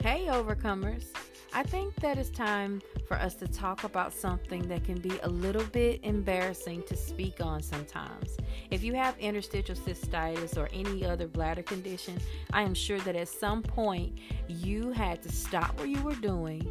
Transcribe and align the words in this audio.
Hey, 0.00 0.26
overcomers. 0.26 1.06
I 1.52 1.64
think 1.64 1.92
that 1.96 2.18
it's 2.18 2.30
time 2.30 2.80
for 3.08 3.16
us 3.16 3.34
to 3.34 3.48
talk 3.48 3.82
about 3.82 4.12
something 4.12 4.68
that 4.68 4.84
can 4.84 5.00
be 5.00 5.18
a 5.24 5.28
little 5.28 5.64
bit 5.64 5.98
embarrassing 6.04 6.84
to 6.86 6.96
speak 6.96 7.40
on 7.40 7.62
sometimes. 7.62 8.36
If 8.70 8.84
you 8.84 8.94
have 8.94 9.18
interstitial 9.18 9.74
cystitis 9.74 10.56
or 10.56 10.68
any 10.72 11.04
other 11.04 11.26
bladder 11.26 11.64
condition, 11.64 12.16
I 12.52 12.62
am 12.62 12.74
sure 12.74 13.00
that 13.00 13.16
at 13.16 13.26
some 13.26 13.60
point 13.60 14.16
you 14.46 14.92
had 14.92 15.20
to 15.24 15.32
stop 15.32 15.76
what 15.80 15.88
you 15.88 16.00
were 16.02 16.14
doing. 16.14 16.70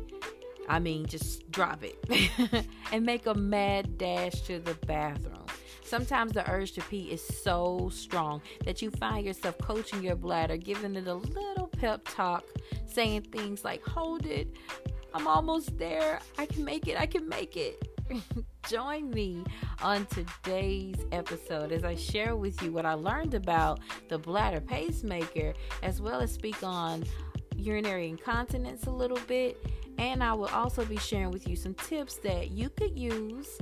I 0.69 0.79
mean, 0.79 1.05
just 1.05 1.51
drop 1.51 1.83
it 1.83 2.65
and 2.93 3.05
make 3.05 3.25
a 3.25 3.33
mad 3.33 3.97
dash 3.97 4.39
to 4.43 4.59
the 4.59 4.75
bathroom. 4.85 5.47
Sometimes 5.83 6.33
the 6.33 6.49
urge 6.51 6.73
to 6.73 6.81
pee 6.81 7.11
is 7.11 7.25
so 7.25 7.89
strong 7.93 8.41
that 8.65 8.81
you 8.81 8.91
find 8.91 9.25
yourself 9.25 9.57
coaching 9.59 10.03
your 10.03 10.17
bladder, 10.17 10.57
giving 10.57 10.95
it 10.95 11.07
a 11.07 11.13
little 11.13 11.67
pep 11.67 12.01
talk, 12.09 12.43
saying 12.87 13.23
things 13.31 13.63
like, 13.63 13.83
Hold 13.85 14.25
it, 14.25 14.47
I'm 15.13 15.27
almost 15.27 15.77
there, 15.77 16.19
I 16.37 16.45
can 16.45 16.63
make 16.63 16.87
it, 16.87 16.99
I 16.99 17.05
can 17.05 17.27
make 17.27 17.57
it. 17.57 17.87
Join 18.69 19.09
me 19.09 19.43
on 19.81 20.05
today's 20.07 20.95
episode 21.11 21.71
as 21.71 21.83
I 21.83 21.95
share 21.95 22.35
with 22.35 22.61
you 22.61 22.71
what 22.71 22.85
I 22.85 22.93
learned 22.93 23.33
about 23.33 23.79
the 24.09 24.17
bladder 24.17 24.61
pacemaker, 24.61 25.53
as 25.83 26.01
well 26.01 26.19
as 26.19 26.33
speak 26.33 26.63
on 26.63 27.03
urinary 27.55 28.09
incontinence 28.09 28.85
a 28.85 28.91
little 28.91 29.19
bit. 29.27 29.57
And 29.97 30.23
I 30.23 30.33
will 30.33 30.49
also 30.49 30.85
be 30.85 30.97
sharing 30.97 31.31
with 31.31 31.47
you 31.47 31.55
some 31.55 31.73
tips 31.73 32.17
that 32.17 32.51
you 32.51 32.69
could 32.69 32.97
use 32.97 33.57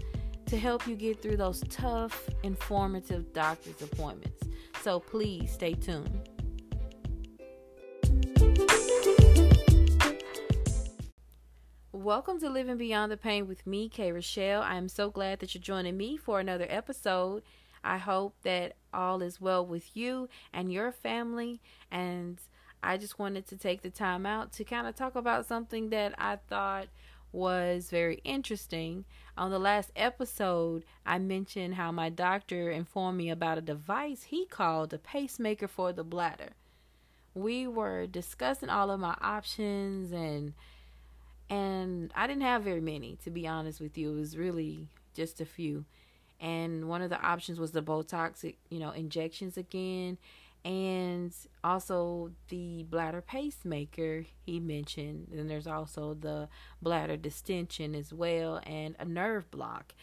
to 0.48 0.58
help 0.58 0.86
you 0.88 0.96
get 0.96 1.22
through 1.22 1.38
those 1.38 1.64
tough, 1.70 2.30
informative 2.44 3.32
doctor's 3.34 3.82
appointments. 3.82 4.44
So 4.82 5.00
please 5.00 5.52
stay 5.52 5.74
tuned. 5.74 6.35
Welcome 12.06 12.40
to 12.42 12.52
Living 12.52 12.78
Beyond 12.78 13.12
the 13.12 13.18
Pain 13.18 13.48
with 13.48 13.66
me, 13.66 13.90
Kay 13.90 14.12
Rochelle. 14.12 14.62
I 14.62 14.76
am 14.76 14.88
so 14.88 15.10
glad 15.10 15.40
that 15.40 15.56
you're 15.56 15.62
joining 15.64 15.98
me 15.98 16.18
for 16.18 16.40
another 16.40 16.68
episode. 16.70 17.42
I 17.84 17.98
hope 17.98 18.36
that 18.44 18.76
all 18.94 19.24
is 19.24 19.42
well 19.42 19.66
with 19.66 19.98
you 19.98 20.30
and 20.54 20.72
your 20.72 20.92
family. 20.92 21.62
And 21.90 22.40
I 22.84 22.98
just 22.98 23.18
wanted 23.18 23.48
to 23.48 23.58
take 23.58 23.82
the 23.82 23.90
time 23.90 24.28
out 24.28 24.54
to 24.54 24.64
kind 24.64 24.86
of 24.86 24.96
talk 24.96 25.16
about 25.16 25.48
something 25.48 25.90
that 25.90 26.14
I 26.20 26.36
thought 26.48 26.90
was 27.32 27.90
very 27.90 28.22
interesting. 28.24 29.06
On 29.36 29.50
the 29.50 29.58
last 29.58 29.90
episode, 29.96 30.86
I 31.08 31.18
mentioned 31.18 31.74
how 31.74 31.92
my 31.92 32.10
doctor 32.10 32.70
informed 32.70 33.18
me 33.18 33.32
about 33.32 33.58
a 33.58 33.62
device 33.62 34.26
he 34.26 34.46
called 34.46 34.94
a 34.94 35.00
pacemaker 35.00 35.68
for 35.68 35.92
the 35.92 36.04
bladder. 36.04 36.50
We 37.34 37.66
were 37.66 38.06
discussing 38.06 38.70
all 38.70 38.92
of 38.92 39.00
my 39.00 39.18
options 39.22 40.12
and 40.12 40.54
and 41.50 42.12
I 42.16 42.28
didn't 42.28 42.44
have 42.44 42.64
very 42.64 42.82
many 42.82 43.18
to 43.24 43.30
be 43.30 43.48
honest 43.48 43.80
with 43.80 43.98
you. 43.98 44.12
It 44.12 44.20
was 44.20 44.38
really 44.38 44.88
just 45.14 45.42
a 45.42 45.46
few. 45.46 45.86
And 46.40 46.90
one 46.90 47.02
of 47.02 47.10
the 47.10 47.22
options 47.22 47.60
was 47.60 47.72
the 47.72 47.82
Botox, 47.82 48.44
you 48.70 48.80
know, 48.80 48.92
injections 48.92 49.58
again 49.58 50.18
and 50.66 51.32
also 51.64 52.32
the 52.50 52.84
bladder 52.90 53.22
pacemaker 53.22 54.26
he 54.48 54.60
mentioned 54.60 55.28
and 55.32 55.48
there's 55.48 55.68
also 55.68 56.16
the 56.16 56.50
bladder 56.82 57.16
distension 57.16 57.94
as 57.94 58.12
well 58.12 58.60
and 58.66 58.96
a 58.98 59.06
nerve 59.06 59.50
block 59.52 59.94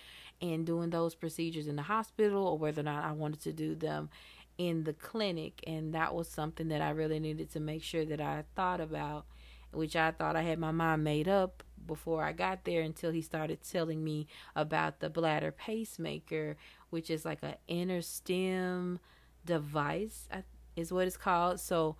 and 0.40 0.64
doing 0.64 0.90
those 0.90 1.16
procedures 1.16 1.66
in 1.66 1.74
the 1.74 1.82
hospital 1.82 2.46
or 2.46 2.56
whether 2.56 2.80
or 2.80 2.84
not 2.84 3.04
I 3.04 3.10
wanted 3.10 3.40
to 3.42 3.52
do 3.52 3.74
them 3.74 4.08
in 4.56 4.84
the 4.84 4.92
clinic 4.92 5.64
and 5.66 5.92
that 5.94 6.14
was 6.14 6.28
something 6.28 6.68
that 6.68 6.80
I 6.80 6.90
really 6.90 7.18
needed 7.18 7.50
to 7.52 7.60
make 7.60 7.82
sure 7.82 8.04
that 8.04 8.20
I 8.20 8.44
thought 8.54 8.80
about 8.80 9.26
which 9.72 9.96
I 9.96 10.10
thought 10.10 10.36
I 10.36 10.42
had 10.42 10.58
my 10.58 10.70
mind 10.70 11.04
made 11.04 11.28
up 11.28 11.62
before 11.86 12.22
I 12.22 12.32
got 12.32 12.64
there 12.64 12.82
until 12.82 13.10
he 13.10 13.22
started 13.22 13.60
telling 13.62 14.04
me 14.04 14.26
about 14.54 15.00
the 15.00 15.10
bladder 15.10 15.50
pacemaker 15.50 16.56
which 16.90 17.10
is 17.10 17.24
like 17.24 17.38
an 17.42 17.54
InterStim 17.68 18.98
device 19.44 20.28
is 20.76 20.92
what 20.92 21.06
it's 21.06 21.16
called. 21.16 21.58
So 21.58 21.96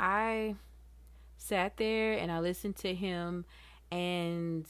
i 0.00 0.54
sat 1.36 1.76
there 1.76 2.14
and 2.14 2.32
i 2.32 2.38
listened 2.38 2.74
to 2.74 2.94
him 2.94 3.44
and 3.92 4.66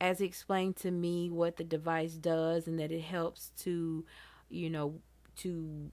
as 0.00 0.18
he 0.18 0.26
explained 0.26 0.76
to 0.76 0.90
me 0.90 1.30
what 1.30 1.56
the 1.56 1.64
device 1.64 2.14
does 2.14 2.66
and 2.66 2.78
that 2.78 2.92
it 2.92 3.00
helps 3.00 3.50
to 3.56 4.04
you 4.50 4.68
know 4.68 5.00
to 5.36 5.90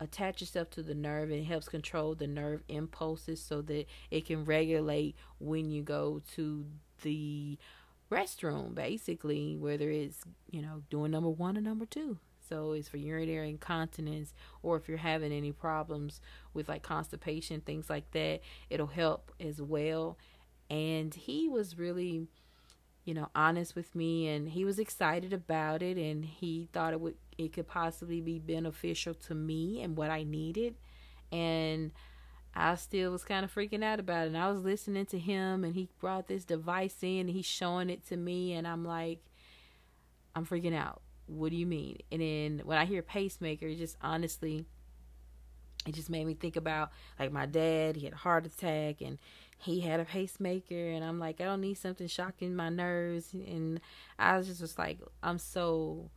attach 0.00 0.40
yourself 0.40 0.70
to 0.70 0.82
the 0.82 0.94
nerve 0.94 1.30
and 1.30 1.46
helps 1.46 1.68
control 1.68 2.14
the 2.14 2.26
nerve 2.26 2.62
impulses 2.68 3.40
so 3.40 3.62
that 3.62 3.86
it 4.10 4.26
can 4.26 4.44
regulate 4.44 5.14
when 5.38 5.70
you 5.70 5.82
go 5.82 6.20
to 6.34 6.64
the 7.02 7.58
restroom 8.10 8.74
basically 8.74 9.56
whether 9.56 9.88
it's 9.88 10.24
you 10.50 10.60
know 10.60 10.82
doing 10.90 11.12
number 11.12 11.30
one 11.30 11.56
or 11.56 11.60
number 11.60 11.86
two 11.86 12.18
so 12.50 12.72
it's 12.72 12.88
for 12.88 12.96
urinary 12.96 13.48
incontinence 13.48 14.34
or 14.62 14.76
if 14.76 14.88
you're 14.88 14.98
having 14.98 15.32
any 15.32 15.52
problems 15.52 16.20
with 16.52 16.68
like 16.68 16.82
constipation, 16.82 17.60
things 17.60 17.88
like 17.88 18.10
that, 18.10 18.40
it'll 18.68 18.88
help 18.88 19.32
as 19.38 19.62
well. 19.62 20.18
And 20.68 21.14
he 21.14 21.48
was 21.48 21.78
really, 21.78 22.26
you 23.10 23.14
know, 23.14 23.28
honest 23.34 23.74
with 23.74 23.92
me 23.96 24.28
and 24.28 24.50
he 24.50 24.64
was 24.64 24.78
excited 24.78 25.32
about 25.32 25.82
it 25.82 25.96
and 25.96 26.24
he 26.24 26.68
thought 26.72 26.92
it 26.92 27.00
would 27.00 27.16
it 27.36 27.52
could 27.52 27.66
possibly 27.66 28.20
be 28.20 28.38
beneficial 28.38 29.14
to 29.14 29.34
me 29.34 29.82
and 29.82 29.96
what 29.96 30.10
I 30.10 30.22
needed. 30.22 30.76
And 31.32 31.90
I 32.54 32.76
still 32.76 33.10
was 33.10 33.24
kind 33.24 33.44
of 33.44 33.52
freaking 33.52 33.82
out 33.82 33.98
about 33.98 34.26
it. 34.26 34.28
And 34.28 34.38
I 34.38 34.48
was 34.48 34.62
listening 34.62 35.06
to 35.06 35.18
him 35.18 35.64
and 35.64 35.74
he 35.74 35.88
brought 35.98 36.28
this 36.28 36.44
device 36.44 36.98
in 37.02 37.22
and 37.22 37.30
he's 37.30 37.46
showing 37.46 37.90
it 37.90 38.06
to 38.10 38.16
me 38.16 38.52
and 38.52 38.64
I'm 38.64 38.84
like 38.84 39.18
I'm 40.36 40.46
freaking 40.46 40.76
out 40.76 41.02
what 41.26 41.50
do 41.50 41.56
you 41.56 41.66
mean? 41.66 41.98
And 42.12 42.22
then 42.22 42.62
when 42.64 42.78
I 42.78 42.84
hear 42.84 43.02
pacemaker, 43.02 43.74
just 43.74 43.96
honestly, 44.00 44.66
it 45.86 45.94
just 45.94 46.10
made 46.10 46.26
me 46.26 46.34
think 46.34 46.56
about 46.56 46.90
like 47.18 47.32
my 47.32 47.46
dad. 47.46 47.96
He 47.96 48.04
had 48.04 48.12
a 48.14 48.18
heart 48.18 48.46
attack 48.46 49.00
and 49.00 49.18
he 49.58 49.80
had 49.80 50.00
a 50.00 50.04
pacemaker, 50.06 50.90
and 50.90 51.04
I'm 51.04 51.18
like, 51.18 51.40
I 51.40 51.44
don't 51.44 51.60
need 51.60 51.74
something 51.74 52.06
shocking 52.06 52.56
my 52.56 52.70
nerves. 52.70 53.34
And 53.34 53.80
I 54.18 54.38
was 54.38 54.46
just 54.46 54.62
was 54.62 54.78
like, 54.78 54.98
I'm 55.22 55.38
so 55.38 56.10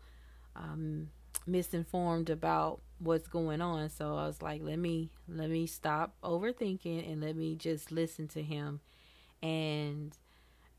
um, 0.56 1.09
misinformed 1.46 2.29
about 2.29 2.79
what's 3.00 3.28
going 3.28 3.62
on. 3.62 3.90
So 3.90 4.16
I 4.16 4.28
was 4.28 4.41
like, 4.41 4.62
let 4.63 4.79
me 4.79 5.09
let 5.28 5.50
me 5.50 5.68
stop 5.68 6.16
overthinking 6.24 7.12
and 7.12 7.22
let 7.22 7.35
me 7.35 7.56
just 7.56 7.91
listen 7.91 8.28
to 8.30 8.41
him. 8.41 8.80
And 9.41 10.18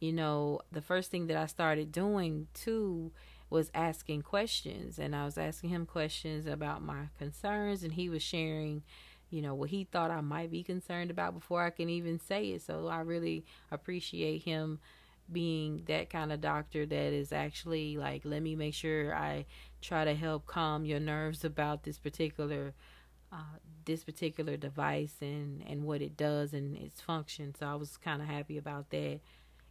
you 0.01 0.13
know, 0.13 0.61
the 0.73 0.83
first 0.83 1.11
thing 1.11 1.27
that 1.29 1.37
I 1.37 1.47
started 1.47 1.93
doing 1.93 2.49
too 2.55 3.13
was 3.51 3.71
asking 3.75 4.23
questions 4.23 4.99
and 4.99 5.15
I 5.15 5.25
was 5.25 5.39
asking 5.39 5.71
him 5.71 5.87
questions 5.87 6.47
about 6.47 6.83
my 6.83 7.09
concerns 7.19 7.83
and 7.83 7.93
he 7.93 8.09
was 8.09 8.23
sharing 8.23 8.83
you 9.31 9.43
know 9.43 9.55
what 9.55 9.71
he 9.71 9.85
thought 9.85 10.11
I 10.11 10.21
might 10.21 10.51
be 10.51 10.63
concerned 10.63 11.11
about 11.11 11.35
before 11.35 11.63
I 11.63 11.71
can 11.71 11.89
even 11.89 12.21
say 12.21 12.51
it. 12.51 12.63
So 12.63 12.87
I 12.87 13.01
really 13.01 13.45
appreciate 13.71 14.43
him 14.45 14.79
being 15.33 15.83
that 15.87 16.11
kind 16.11 16.31
of 16.33 16.41
doctor 16.41 16.87
that 16.87 17.13
is 17.13 17.33
actually 17.33 17.97
like 17.97 18.23
let 18.25 18.43
me 18.43 18.55
make 18.55 18.75
sure 18.75 19.15
I 19.15 19.47
try 19.81 20.05
to 20.05 20.15
help 20.15 20.47
calm 20.47 20.85
your 20.85 21.01
nerves 21.01 21.45
about 21.45 21.83
this 21.83 21.99
particular 21.99 22.75
uh, 23.33 23.59
this 23.85 24.05
particular 24.05 24.57
device 24.57 25.17
and 25.21 25.65
and 25.67 25.85
what 25.85 26.01
it 26.01 26.17
does 26.17 26.53
and 26.53 26.77
its 26.77 27.01
function. 27.01 27.55
So 27.59 27.67
I 27.67 27.75
was 27.75 27.97
kind 27.97 28.23
of 28.23 28.29
happy 28.29 28.57
about 28.57 28.91
that. 28.91 29.21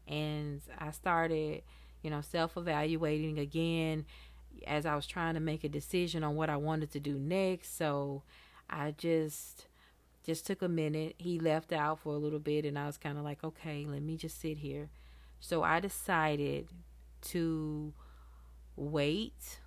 And 0.08 0.62
I 0.78 0.92
started 0.92 1.64
you 2.04 2.12
know, 2.12 2.22
self 2.22 2.58
evaluating 2.58 3.40
again 3.40 4.06
as 4.68 4.86
I 4.86 4.96
was 4.96 5.08
trying 5.08 5.34
to 5.36 5.40
make 5.40 5.64
a 5.64 5.70
decision 5.70 6.24
on 6.24 6.36
what 6.36 6.50
I 6.50 6.58
wanted 6.58 6.92
to 6.92 7.00
do 7.00 7.18
next. 7.18 7.78
So 7.78 8.24
I 8.70 8.92
just 8.98 9.68
just 10.26 10.48
took 10.48 10.62
a 10.62 10.70
minute. 10.70 11.16
He 11.18 11.40
left 11.40 11.74
out 11.74 12.00
for 12.00 12.14
a 12.14 12.18
little 12.18 12.40
bit 12.40 12.66
and 12.66 12.80
I 12.80 12.86
was 12.88 12.98
kind 12.98 13.18
of 13.18 13.24
like, 13.24 13.44
"Okay, 13.44 13.86
let 13.88 14.02
me 14.04 14.18
just 14.18 14.40
sit 14.40 14.60
here." 14.60 14.90
So 15.40 15.64
I 15.64 15.80
decided 15.80 16.70
to 17.24 17.94
wait 18.76 19.60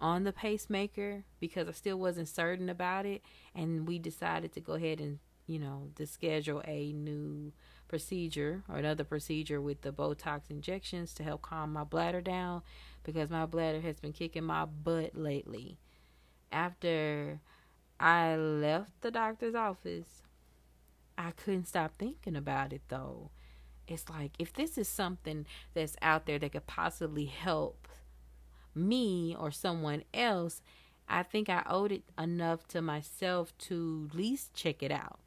on 0.00 0.24
the 0.24 0.32
pacemaker 0.32 1.24
because 1.40 1.68
I 1.68 1.72
still 1.72 1.98
wasn't 1.98 2.28
certain 2.28 2.68
about 2.68 3.06
it 3.06 3.22
and 3.54 3.88
we 3.88 3.98
decided 3.98 4.52
to 4.54 4.60
go 4.60 4.74
ahead 4.74 5.00
and, 5.00 5.18
you 5.46 5.58
know, 5.58 5.90
to 5.96 6.06
schedule 6.06 6.62
a 6.66 6.92
new 6.92 7.52
procedure 7.88 8.62
or 8.68 8.76
another 8.76 9.04
procedure 9.04 9.60
with 9.60 9.82
the 9.82 9.92
Botox 9.92 10.50
injections 10.50 11.14
to 11.14 11.22
help 11.22 11.42
calm 11.42 11.72
my 11.72 11.84
bladder 11.84 12.20
down 12.20 12.62
because 13.04 13.30
my 13.30 13.46
bladder 13.46 13.80
has 13.80 14.00
been 14.00 14.12
kicking 14.12 14.44
my 14.44 14.64
butt 14.64 15.16
lately. 15.16 15.78
After 16.50 17.40
I 18.00 18.36
left 18.36 19.00
the 19.00 19.10
doctor's 19.10 19.54
office, 19.54 20.22
I 21.16 21.30
couldn't 21.30 21.66
stop 21.66 21.92
thinking 21.98 22.36
about 22.36 22.72
it 22.72 22.82
though. 22.88 23.30
It's 23.86 24.08
like 24.10 24.32
if 24.38 24.52
this 24.52 24.76
is 24.76 24.88
something 24.88 25.46
that's 25.72 25.96
out 26.02 26.26
there 26.26 26.40
that 26.40 26.52
could 26.52 26.66
possibly 26.66 27.26
help 27.26 27.86
me 28.74 29.36
or 29.38 29.52
someone 29.52 30.02
else, 30.12 30.60
I 31.08 31.22
think 31.22 31.48
I 31.48 31.62
owed 31.66 31.92
it 31.92 32.02
enough 32.18 32.66
to 32.68 32.82
myself 32.82 33.56
to 33.58 34.08
at 34.10 34.16
least 34.16 34.54
check 34.54 34.82
it 34.82 34.90
out 34.90 35.20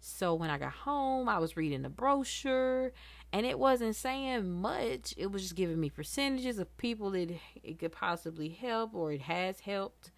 So 0.00 0.34
when 0.34 0.50
I 0.50 0.58
got 0.58 0.72
home, 0.72 1.28
I 1.28 1.38
was 1.38 1.56
reading 1.56 1.82
the 1.82 1.90
brochure 1.90 2.92
and 3.32 3.46
it 3.46 3.58
wasn't 3.58 3.94
saying 3.94 4.50
much. 4.60 5.14
It 5.16 5.30
was 5.30 5.42
just 5.42 5.54
giving 5.54 5.78
me 5.78 5.90
percentages 5.90 6.58
of 6.58 6.74
people 6.78 7.10
that 7.10 7.30
it 7.62 7.78
could 7.78 7.92
possibly 7.92 8.48
help 8.48 8.94
or 8.94 9.12
it 9.12 9.20
has 9.22 9.60
helped. 9.60 10.10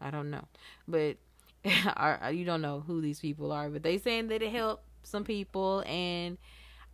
I 0.00 0.10
don't 0.10 0.30
know. 0.30 0.44
But 0.86 1.16
you 1.64 2.44
don't 2.44 2.62
know 2.62 2.84
who 2.86 3.00
these 3.00 3.20
people 3.20 3.50
are, 3.50 3.70
but 3.70 3.82
they 3.82 3.98
saying 3.98 4.28
that 4.28 4.42
it 4.42 4.52
helped 4.52 4.84
some 5.02 5.24
people 5.24 5.82
and 5.86 6.36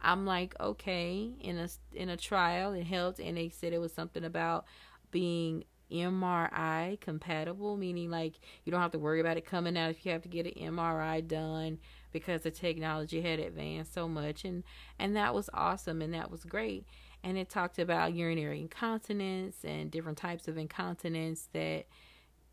I'm 0.01 0.25
like, 0.25 0.55
okay, 0.61 1.31
in 1.41 1.59
a 1.59 1.69
in 1.93 2.09
a 2.09 2.17
trial 2.17 2.73
it 2.73 2.85
helped 2.85 3.19
and 3.19 3.37
they 3.37 3.49
said 3.49 3.73
it 3.73 3.81
was 3.81 3.93
something 3.93 4.25
about 4.25 4.67
being 5.11 5.65
MRI 5.91 7.01
compatible, 7.01 7.77
meaning 7.77 8.11
like 8.11 8.35
you 8.65 8.73
don't 8.73 8.81
have 8.81 8.93
to 8.93 8.99
worry 8.99 9.21
about 9.21 9.37
it 9.37 9.47
coming 9.47 9.77
out 9.77 9.91
if 9.91 10.05
you 10.05 10.13
have 10.13 10.23
to 10.23 10.29
get 10.29 10.47
an 10.47 10.75
MRI 10.75 11.27
done 11.27 11.79
because 12.17 12.41
the 12.41 12.51
technology 12.51 13.21
had 13.21 13.39
advanced 13.39 13.93
so 13.93 14.09
much 14.09 14.43
and 14.43 14.65
and 14.99 15.15
that 15.15 15.35
was 15.35 15.51
awesome 15.53 16.01
and 16.01 16.15
that 16.15 16.31
was 16.31 16.45
great. 16.45 16.87
And 17.23 17.37
it 17.37 17.51
talked 17.51 17.79
about 17.79 18.15
urinary 18.15 18.63
incontinence 18.63 19.59
and 19.65 19.91
different 19.91 20.17
types 20.17 20.49
of 20.49 20.57
incontinence 20.57 21.51
that 21.53 21.85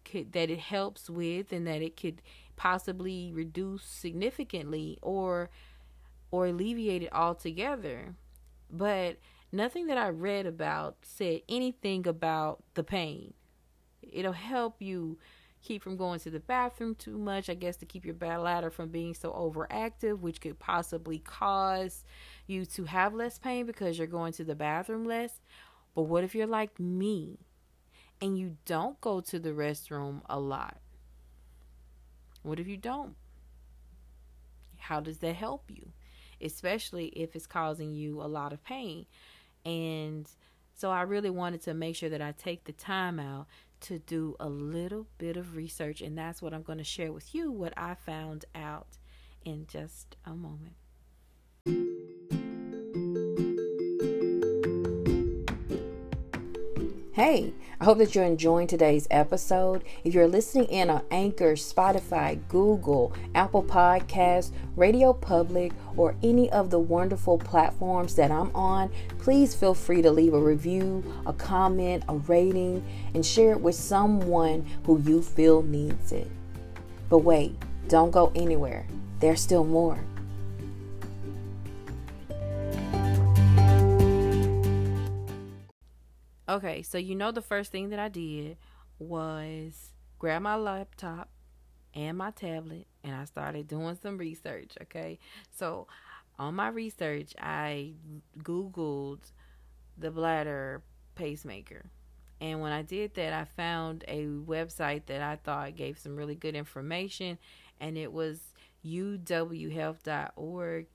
could 0.04 0.34
that 0.34 0.50
it 0.50 0.60
helps 0.60 1.10
with 1.10 1.54
and 1.54 1.66
that 1.66 1.82
it 1.82 1.96
could 1.96 2.22
possibly 2.58 3.32
reduce 3.34 3.86
significantly 3.86 5.00
or 5.02 5.50
or 6.30 6.48
alleviate 6.48 7.04
it 7.04 7.14
altogether. 7.14 8.16
But 8.70 9.20
nothing 9.50 9.88
that 9.88 9.98
I 9.98 10.10
read 10.10 10.46
about 10.46 10.98
said 11.04 11.40
anything 11.48 12.06
about 12.06 12.64
the 12.74 12.84
pain. 12.84 13.34
It'll 14.02 14.34
help 14.34 14.82
you 14.82 15.20
keep 15.64 15.82
from 15.82 15.98
going 15.98 16.20
to 16.20 16.30
the 16.30 16.40
bathroom 16.40 16.94
too 16.94 17.18
much, 17.18 17.50
I 17.50 17.54
guess 17.54 17.78
to 17.78 17.86
keep 17.86 18.06
your 18.06 18.14
bladder 18.14 18.70
from 18.70 18.90
being 18.90 19.14
so 19.14 19.32
overactive, 19.32 20.20
which 20.20 20.42
could 20.42 20.60
possibly 20.60 21.20
cause 21.20 22.04
you 22.46 22.66
to 22.66 22.84
have 22.86 23.14
less 23.14 23.40
pain 23.40 23.66
because 23.66 23.98
you're 23.98 24.08
going 24.08 24.34
to 24.34 24.44
the 24.44 24.56
bathroom 24.56 25.06
less. 25.06 25.40
But 25.96 26.04
what 26.04 26.24
if 26.24 26.36
you're 26.36 26.48
like 26.48 26.80
me 26.80 27.40
and 28.22 28.38
you 28.38 28.58
don't 28.66 29.00
go 29.02 29.22
to 29.22 29.40
the 29.40 29.52
restroom 29.52 30.22
a 30.30 30.40
lot? 30.40 30.78
What 32.42 32.60
if 32.60 32.68
you 32.68 32.78
don't? 32.78 33.16
How 34.78 35.00
does 35.00 35.20
that 35.20 35.36
help 35.36 35.72
you? 35.72 35.92
Especially 36.42 37.06
if 37.08 37.36
it's 37.36 37.48
causing 37.48 37.94
you 37.94 38.22
a 38.22 38.28
lot 38.28 38.52
of 38.52 38.64
pain. 38.64 39.06
And 39.66 40.30
so 40.74 40.92
I 40.92 41.04
really 41.04 41.30
wanted 41.30 41.62
to 41.64 41.74
make 41.74 41.96
sure 41.96 42.10
that 42.10 42.22
I 42.22 42.34
take 42.34 42.66
the 42.66 42.74
time 42.74 43.20
out 43.20 43.48
to 43.84 44.00
do 44.00 44.36
a 44.40 44.50
little 44.50 45.08
bit 45.18 45.38
of 45.38 45.56
research. 45.56 46.02
And 46.02 46.18
that's 46.18 46.42
what 46.42 46.54
I'm 46.54 46.64
going 46.64 46.78
to 46.80 46.84
share 46.84 47.12
with 47.12 47.34
you 47.34 47.52
what 47.52 47.74
I 47.78 47.96
found 47.96 48.46
out 48.56 48.98
in 49.46 49.68
just 49.68 50.16
a 50.26 50.32
moment. 50.32 50.76
Hey, 57.14 57.54
I 57.80 57.86
hope 57.86 58.00
that 58.00 58.16
you're 58.16 58.24
enjoying 58.24 58.66
today's 58.66 59.08
episode. 59.12 59.84
If 60.04 60.16
you're 60.16 60.28
listening 60.28 60.66
in 60.70 60.90
on 60.90 61.04
Anchor, 61.12 61.54
Spotify, 61.54 62.40
Google, 62.48 63.14
Apple 63.36 63.62
Podcasts, 63.62 64.52
Radio 64.76 65.14
Public, 65.14 65.74
or 65.96 66.16
any 66.24 66.52
of 66.52 66.72
the 66.72 66.80
wonderful 66.80 67.38
platforms 67.38 68.16
that 68.16 68.32
I'm 68.32 68.50
on, 68.56 68.90
please 69.20 69.54
feel 69.54 69.76
free 69.76 70.02
to 70.02 70.10
leave 70.10 70.34
a 70.34 70.40
review, 70.40 71.04
a 71.28 71.34
comment, 71.34 72.04
a 72.10 72.16
rating, 72.16 72.84
and 73.14 73.24
share 73.24 73.52
it 73.52 73.62
with 73.62 73.76
someone 73.76 74.66
who 74.84 75.00
you 75.02 75.22
feel 75.22 75.62
needs 75.62 76.14
it. 76.14 76.32
But 77.10 77.20
wait, 77.20 77.56
don't 77.90 78.10
go 78.10 78.32
anywhere. 78.34 78.88
There's 79.20 79.40
still 79.40 79.64
more. 79.64 80.04
Okay, 86.54 86.84
so 86.84 87.00
you 87.00 87.16
know 87.16 87.32
the 87.32 87.42
first 87.42 87.72
thing 87.72 87.90
that 87.90 87.98
I 87.98 88.10
did 88.10 88.58
was 89.00 89.94
grab 90.20 90.44
my 90.44 90.56
laptop 90.56 91.30
and 91.96 92.16
my 92.16 92.30
tablet 92.30 92.86
and 93.04 93.16
I 93.16 93.26
started 93.26 93.68
doing 93.68 93.98
some 94.00 94.20
research, 94.20 94.74
okay? 94.84 95.18
So 95.50 95.88
on 96.38 96.54
my 96.54 96.68
research, 96.68 97.34
I 97.40 97.94
googled 98.38 99.32
the 99.98 100.12
bladder 100.12 100.84
pacemaker. 101.16 101.90
And 102.40 102.62
when 102.62 102.72
I 102.72 102.84
did 102.84 103.16
that, 103.16 103.34
I 103.34 103.46
found 103.46 104.06
a 104.08 104.28
website 104.28 105.08
that 105.08 105.24
I 105.24 105.38
thought 105.38 105.76
gave 105.76 105.98
some 105.98 106.16
really 106.16 106.36
good 106.36 106.54
information 106.54 107.40
and 107.80 107.98
it 107.98 108.14
was 108.14 108.40
uwhealth.org 108.86 110.86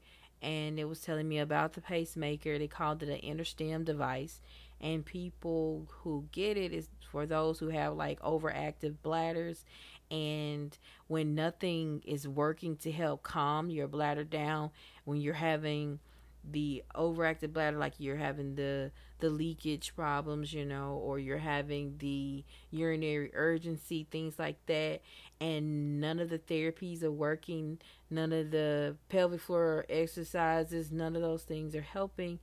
and 0.41 0.79
it 0.79 0.85
was 0.85 1.01
telling 1.01 1.29
me 1.29 1.41
about 1.41 1.73
the 1.73 1.81
pacemaker. 1.81 2.61
They 2.61 2.69
called 2.69 3.03
it 3.03 3.09
an 3.09 3.29
InterStim 3.29 3.85
device 3.85 4.41
and 4.81 5.05
people 5.05 5.87
who 6.03 6.25
get 6.33 6.57
it 6.57 6.73
is 6.73 6.89
for 7.11 7.27
those 7.27 7.59
who 7.59 7.69
have 7.69 7.95
like 7.95 8.21
overactive 8.21 8.97
bladders. 9.03 9.65
And 10.11 10.77
when 11.07 11.35
nothing 11.35 12.03
is 12.07 12.27
working 12.27 12.77
to 12.79 12.93
help 12.93 13.23
calm 13.23 13.71
your 13.71 13.89
bladder 13.89 14.25
down 14.25 14.71
when 15.05 15.21
you're 15.21 15.35
having 15.35 15.99
the 16.51 16.83
overactive 16.95 17.53
bladder 17.53 17.77
like 17.77 17.95
you're 17.99 18.17
having 18.17 18.55
the 18.55 18.91
the 19.19 19.29
leakage 19.29 19.95
problems 19.97 20.53
you 20.53 20.65
know 20.65 20.93
or 21.03 21.19
you're 21.19 21.37
having 21.37 21.95
the 21.99 22.45
urinary 22.71 23.31
urgency 23.35 24.07
things 24.11 24.39
like 24.39 24.57
that 24.67 25.01
and 25.41 26.01
none 26.01 26.19
of 26.19 26.31
the 26.31 26.39
therapies 26.39 27.03
are 27.03 27.11
working 27.11 27.79
none 28.09 28.33
of 28.33 28.51
the 28.51 28.97
pelvic 29.09 29.41
floor 29.41 29.85
exercises 29.91 30.91
none 30.91 31.17
of 31.17 31.23
those 31.23 31.43
things 31.43 31.75
are 31.75 31.83
helping 31.83 32.39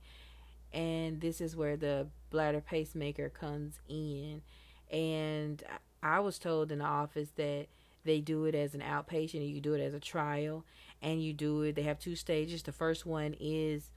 and 0.72 1.20
this 1.20 1.40
is 1.40 1.56
where 1.56 1.76
the 1.76 2.06
bladder 2.30 2.60
pacemaker 2.60 3.28
comes 3.28 3.80
in. 3.88 4.42
And 4.90 5.62
I 6.02 6.20
was 6.20 6.38
told 6.38 6.70
in 6.70 6.78
the 6.78 6.84
office 6.84 7.30
that 7.36 7.66
they 8.04 8.20
do 8.20 8.44
it 8.44 8.54
as 8.54 8.74
an 8.74 8.80
outpatient 8.80 9.52
you 9.52 9.60
do 9.60 9.74
it 9.74 9.80
as 9.80 9.92
a 9.92 9.98
trial 9.98 10.64
and 11.02 11.20
you 11.20 11.32
do 11.32 11.62
it 11.62 11.74
they 11.74 11.82
have 11.82 11.98
two 11.98 12.14
stages. 12.14 12.62
The 12.62 12.72
first 12.72 13.04
one 13.04 13.34
is 13.40 13.90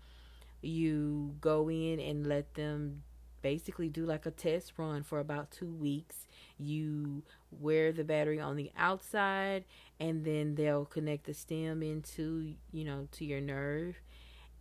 you 0.61 1.35
go 1.39 1.69
in 1.69 1.99
and 1.99 2.27
let 2.27 2.55
them 2.55 3.03
basically 3.41 3.87
do 3.87 4.05
like 4.05 4.25
a 4.25 4.31
test 4.31 4.73
run 4.77 5.03
for 5.03 5.19
about 5.19 5.51
two 5.51 5.71
weeks. 5.71 6.27
You 6.57 7.23
wear 7.51 7.91
the 7.91 8.03
battery 8.03 8.39
on 8.39 8.57
the 8.57 8.71
outside 8.77 9.63
and 9.99 10.25
then 10.25 10.55
they'll 10.55 10.85
connect 10.85 11.25
the 11.25 11.33
stem 11.33 11.81
into 11.81 12.55
you 12.71 12.83
know 12.83 13.07
to 13.13 13.25
your 13.25 13.41
nerve 13.41 13.95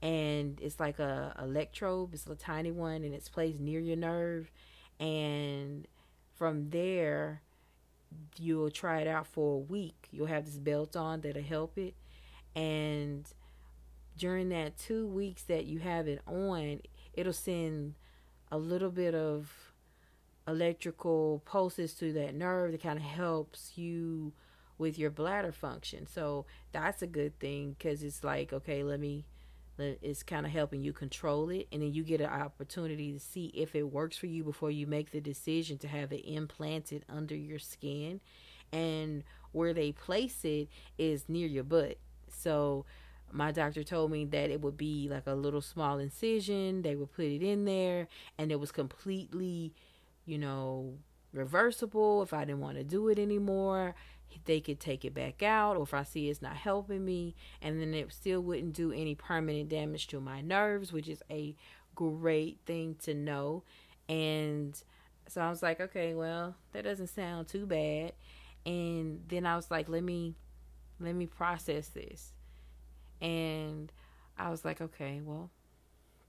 and 0.01 0.61
it's 0.61 0.79
like 0.79 0.99
a 0.99 1.35
electrode 1.41 2.15
it's 2.15 2.27
a 2.27 2.35
tiny 2.35 2.71
one 2.71 3.03
and 3.03 3.15
it's 3.15 3.29
placed 3.29 3.61
near 3.61 3.81
your 3.81 3.97
nerve. 3.97 4.51
And 5.01 5.87
from 6.35 6.71
there 6.71 7.43
you'll 8.37 8.71
try 8.71 9.01
it 9.01 9.09
out 9.09 9.27
for 9.27 9.57
a 9.57 9.59
week. 9.59 10.09
You'll 10.11 10.27
have 10.27 10.45
this 10.47 10.59
belt 10.59 10.97
on 10.97 11.21
that'll 11.21 11.43
help 11.43 11.77
it. 11.79 11.95
And 12.55 13.27
during 14.17 14.49
that 14.49 14.77
two 14.79 15.07
weeks 15.07 15.43
that 15.45 15.67
you 15.67 15.79
have 15.79 16.09
it 16.09 16.21
on 16.27 16.81
it'll 17.15 17.33
send 17.33 17.95
a 18.51 18.59
little 18.59 18.91
bit 18.91 19.15
of 19.15 19.73
electrical 20.47 21.43
pulses 21.45 21.93
to 21.95 22.13
that 22.13 22.35
nerve 22.35 22.73
that 22.73 22.83
kind 22.83 22.99
of 22.99 23.05
helps 23.05 23.73
you 23.77 24.33
with 24.79 24.99
your 24.99 25.11
bladder 25.11 25.53
function. 25.53 26.07
So 26.07 26.47
that's 26.73 27.03
a 27.03 27.07
good 27.07 27.39
thing 27.41 27.75
because 27.77 28.03
it's 28.03 28.23
like 28.23 28.53
okay 28.53 28.85
let 28.85 29.01
me 29.01 29.25
it's 29.79 30.23
kind 30.23 30.47
of 30.47 30.53
helping 30.53 30.83
you 30.83 30.93
control 30.93 31.51
it 31.51 31.69
and 31.73 31.83
then 31.83 31.93
you 31.93 32.03
get 32.03 32.21
an 32.21 32.31
opportunity 32.31 33.13
to 33.13 33.21
see 33.21 33.47
if 33.55 33.75
it 33.75 33.93
works 33.93 34.17
for 34.17 34.27
you 34.27 34.45
before 34.45 34.71
you 34.71 34.87
make 34.87 35.11
the 35.11 35.21
decision 35.21 35.79
to 35.79 35.89
have 35.89 36.13
it 36.13 36.29
implanted 36.29 37.05
under 37.09 37.35
your 37.35 37.59
skin. 37.59 38.21
And 38.73 39.25
where 39.53 39.73
they 39.73 39.93
place 39.93 40.45
it 40.45 40.69
is 40.99 41.29
near 41.29 41.47
your 41.47 41.65
butt. 41.65 41.99
So 42.31 42.85
my 43.33 43.53
doctor 43.53 43.85
told 43.85 44.11
me 44.11 44.25
that 44.27 44.51
it 44.51 44.61
would 44.61 44.77
be 44.77 45.09
like 45.11 45.27
a 45.27 45.35
little 45.35 45.61
small 45.61 45.99
incision 45.99 46.83
they 46.83 46.97
would 46.97 47.13
put 47.13 47.27
it 47.27 47.43
in 47.43 47.65
there 47.65 48.09
and 48.39 48.51
it 48.51 48.59
was 48.59 48.73
completely 48.73 49.73
you 50.25 50.39
know 50.39 50.95
reversible 51.33 52.23
if 52.23 52.33
i 52.33 52.45
didn't 52.45 52.61
want 52.61 52.77
to 52.77 52.85
do 52.85 53.09
it 53.09 53.19
anymore 53.19 53.95
they 54.45 54.61
could 54.61 54.81
take 54.81 55.05
it 55.05 55.15
back 55.15 55.43
out 55.43 55.77
or 55.77 55.83
if 55.83 55.95
I 55.95 56.03
see 56.03 56.29
it's 56.29 56.43
not 56.43 56.57
helping 56.57 57.05
me 57.05 57.35
and 57.63 57.81
then 57.81 57.95
it 57.95 58.13
still 58.13 58.41
wouldn't 58.41 58.75
do 58.75 58.93
any 58.93 59.15
permanent 59.15 59.69
damage 59.69 60.07
to 60.09 60.21
my 60.21 60.41
nerves, 60.41 60.93
which 60.93 61.09
is 61.09 61.23
a 61.31 61.55
great 61.95 62.59
thing 62.67 62.97
to 63.03 63.15
know. 63.15 63.63
And 64.09 64.81
so 65.29 65.41
I 65.41 65.51
was 65.51 65.63
like, 65.63 65.81
okay, 65.81 66.15
well, 66.15 66.57
that 66.73 66.85
doesn't 66.85 67.09
sound 67.09 67.49
too 67.49 67.67
bad. 67.67 68.13
And 68.65 69.23
then 69.29 69.47
I 69.47 69.57
was 69.57 69.71
like, 69.71 69.89
let 69.89 70.03
me 70.03 70.35
let 71.01 71.15
me 71.15 71.27
process 71.27 71.89
this. 71.89 72.33
And 73.21 73.93
I 74.37 74.51
was 74.51 74.65
like, 74.65 74.81
okay, 74.81 75.21
well, 75.23 75.51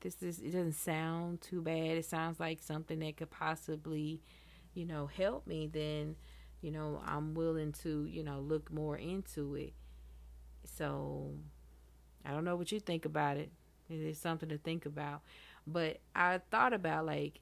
this 0.01 0.21
is 0.21 0.39
it 0.39 0.51
doesn't 0.51 0.73
sound 0.73 1.41
too 1.41 1.61
bad. 1.61 1.97
It 1.97 2.05
sounds 2.05 2.39
like 2.39 2.61
something 2.61 2.99
that 2.99 3.17
could 3.17 3.31
possibly, 3.31 4.21
you 4.73 4.85
know, 4.85 5.07
help 5.07 5.47
me 5.47 5.67
then 5.71 6.15
you 6.61 6.71
know, 6.71 7.01
I'm 7.05 7.33
willing 7.33 7.71
to, 7.83 8.05
you 8.05 8.23
know, 8.23 8.39
look 8.39 8.71
more 8.71 8.97
into 8.97 9.55
it. 9.55 9.73
So 10.65 11.31
I 12.25 12.31
don't 12.31 12.43
know 12.45 12.55
what 12.55 12.71
you 12.71 12.79
think 12.79 13.05
about 13.05 13.37
it. 13.37 13.51
It 13.89 14.01
is 14.01 14.17
something 14.17 14.49
to 14.49 14.57
think 14.57 14.85
about. 14.85 15.21
But 15.65 15.99
I 16.15 16.39
thought 16.51 16.73
about 16.73 17.05
like, 17.05 17.39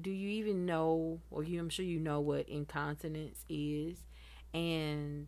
do 0.00 0.10
you 0.10 0.28
even 0.30 0.66
know, 0.66 1.20
or 1.30 1.42
you, 1.42 1.58
I'm 1.58 1.70
sure 1.70 1.84
you 1.84 1.98
know 1.98 2.20
what 2.20 2.48
incontinence 2.48 3.44
is, 3.48 4.04
and 4.52 5.26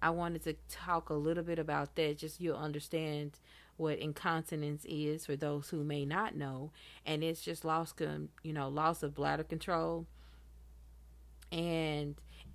I 0.00 0.10
wanted 0.10 0.44
to 0.44 0.54
talk 0.68 1.10
a 1.10 1.14
little 1.14 1.42
bit 1.42 1.58
about 1.58 1.94
that, 1.96 2.18
just 2.18 2.40
you'll 2.40 2.56
understand 2.56 3.32
what 3.76 3.98
incontinence 3.98 4.84
is 4.88 5.26
for 5.26 5.36
those 5.36 5.68
who 5.68 5.84
may 5.84 6.04
not 6.04 6.36
know, 6.36 6.72
and 7.04 7.22
it's 7.22 7.42
just 7.42 7.64
loss, 7.64 7.94
you 8.42 8.52
know, 8.52 8.68
loss 8.68 9.02
of 9.02 9.14
bladder 9.14 9.44
control, 9.44 10.06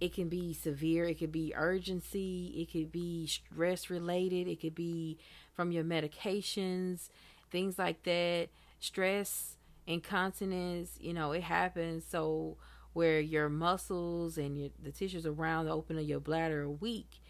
it 0.04 0.14
can 0.14 0.28
be 0.28 0.52
severe, 0.52 1.06
it 1.06 1.18
could 1.18 1.32
be 1.32 1.54
urgency, 1.56 2.54
it 2.58 2.70
could 2.70 2.92
be 2.92 3.26
stress 3.26 3.90
related, 3.90 4.50
it 4.50 4.60
could 4.60 4.76
be 4.76 5.18
from 5.54 5.72
your 5.72 5.86
medications, 5.86 7.08
things 7.52 7.80
like 7.80 8.04
that. 8.04 8.50
Stress, 8.82 9.56
incontinence, 9.88 10.98
you 11.00 11.14
know, 11.14 11.32
it 11.32 11.44
happens 11.44 12.04
so 12.06 12.58
where 12.92 13.22
your 13.22 13.48
muscles 13.48 14.38
and 14.38 14.60
your, 14.60 14.72
the 14.84 14.92
tissues 14.92 15.26
around 15.26 15.68
the 15.68 15.72
opening 15.72 16.04
of 16.04 16.10
your 16.10 16.20
bladder 16.20 16.64
are 16.64 16.70
weak. 16.70 17.22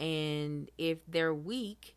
And 0.00 0.70
if 0.78 1.04
they're 1.06 1.34
weak, 1.34 1.96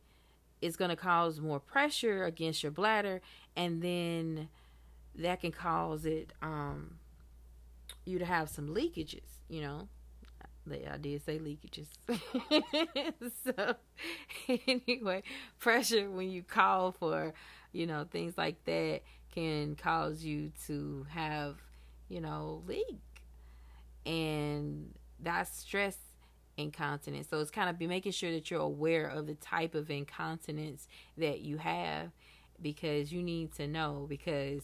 it's 0.62 0.76
going 0.76 0.90
to 0.90 0.98
cause 0.98 1.40
more 1.40 1.62
pressure 1.62 2.26
against 2.26 2.62
your 2.62 2.74
bladder, 2.74 3.22
and 3.56 3.82
then 3.82 4.50
that 5.16 5.40
can 5.40 5.54
cause 5.54 6.06
it 6.06 6.34
um, 6.42 7.00
you 8.04 8.20
to 8.20 8.26
have 8.26 8.50
some 8.50 8.68
leakages. 8.68 9.22
You 9.48 9.62
know, 9.62 9.88
I 10.72 10.98
did 10.98 11.24
say 11.24 11.40
leakages. 11.40 11.88
so 13.46 13.76
anyway, 14.88 15.24
pressure 15.60 16.10
when 16.10 16.30
you 16.30 16.44
call 16.44 16.92
for, 16.92 17.34
you 17.72 17.86
know, 17.86 18.06
things 18.10 18.38
like 18.38 18.64
that 18.66 19.02
can 19.34 19.76
cause 19.76 20.24
you 20.24 20.52
to 20.68 21.06
have, 21.10 21.58
you 22.10 22.22
know, 22.22 22.64
leak. 22.66 23.00
And 24.06 24.94
that's 25.20 25.58
stress 25.58 25.98
incontinence. 26.58 27.28
So 27.30 27.40
it's 27.40 27.52
kind 27.52 27.70
of 27.70 27.78
be 27.78 27.88
making 27.88 28.14
sure 28.14 28.32
that 28.32 28.50
you're 28.50 28.62
aware 28.62 29.08
of 29.08 29.28
the 29.28 29.36
type 29.36 29.76
of 29.76 29.90
incontinence 29.90 30.88
that 31.18 31.42
you 31.42 31.58
have 31.58 32.12
because 32.62 33.12
you 33.12 33.22
need 33.22 33.54
to 33.54 33.68
know 33.68 34.06
because 34.08 34.64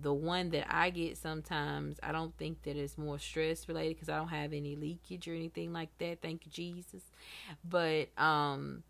the 0.00 0.12
one 0.12 0.50
that 0.50 0.66
I 0.68 0.90
get 0.90 1.16
sometimes, 1.16 1.98
I 2.02 2.12
don't 2.12 2.36
think 2.36 2.62
that 2.64 2.76
it's 2.76 2.98
more 2.98 3.18
stress 3.18 3.66
related 3.68 3.96
because 3.96 4.08
I 4.08 4.16
don't 4.16 4.28
have 4.28 4.52
any 4.52 4.76
leakage 4.76 5.26
or 5.26 5.34
anything 5.34 5.72
like 5.72 5.88
that. 5.98 6.20
Thank 6.20 6.44
you, 6.44 6.52
Jesus. 6.52 7.02
But 7.64 8.08
um, 8.18 8.82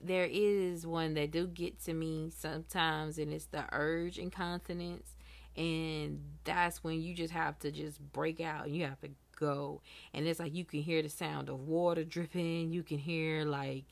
there 0.00 0.28
is 0.30 0.86
one 0.86 1.14
that 1.14 1.32
do 1.32 1.46
get 1.46 1.82
to 1.84 1.94
me 1.94 2.30
sometimes, 2.36 3.18
and 3.18 3.32
it's 3.32 3.46
the 3.46 3.64
urge 3.72 4.18
incontinence, 4.18 5.16
and 5.56 6.20
that's 6.44 6.84
when 6.84 7.02
you 7.02 7.14
just 7.14 7.32
have 7.32 7.58
to 7.60 7.72
just 7.72 8.00
break 8.12 8.40
out 8.40 8.66
and 8.66 8.76
you 8.76 8.84
have 8.84 9.00
to 9.00 9.10
go, 9.36 9.80
and 10.12 10.28
it's 10.28 10.38
like 10.38 10.54
you 10.54 10.64
can 10.64 10.80
hear 10.80 11.02
the 11.02 11.08
sound 11.08 11.48
of 11.48 11.60
water 11.66 12.04
dripping. 12.04 12.70
You 12.70 12.84
can 12.84 12.98
hear 12.98 13.44
like, 13.44 13.84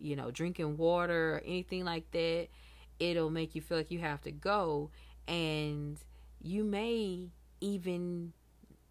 you 0.00 0.16
know, 0.16 0.32
drinking 0.32 0.76
water 0.76 1.36
or 1.36 1.42
anything 1.44 1.84
like 1.84 2.10
that 2.10 2.48
it'll 3.02 3.30
make 3.30 3.54
you 3.54 3.60
feel 3.60 3.78
like 3.78 3.90
you 3.90 3.98
have 3.98 4.20
to 4.22 4.30
go. 4.32 4.90
And 5.26 5.98
you 6.40 6.64
may 6.64 7.28
even 7.60 8.32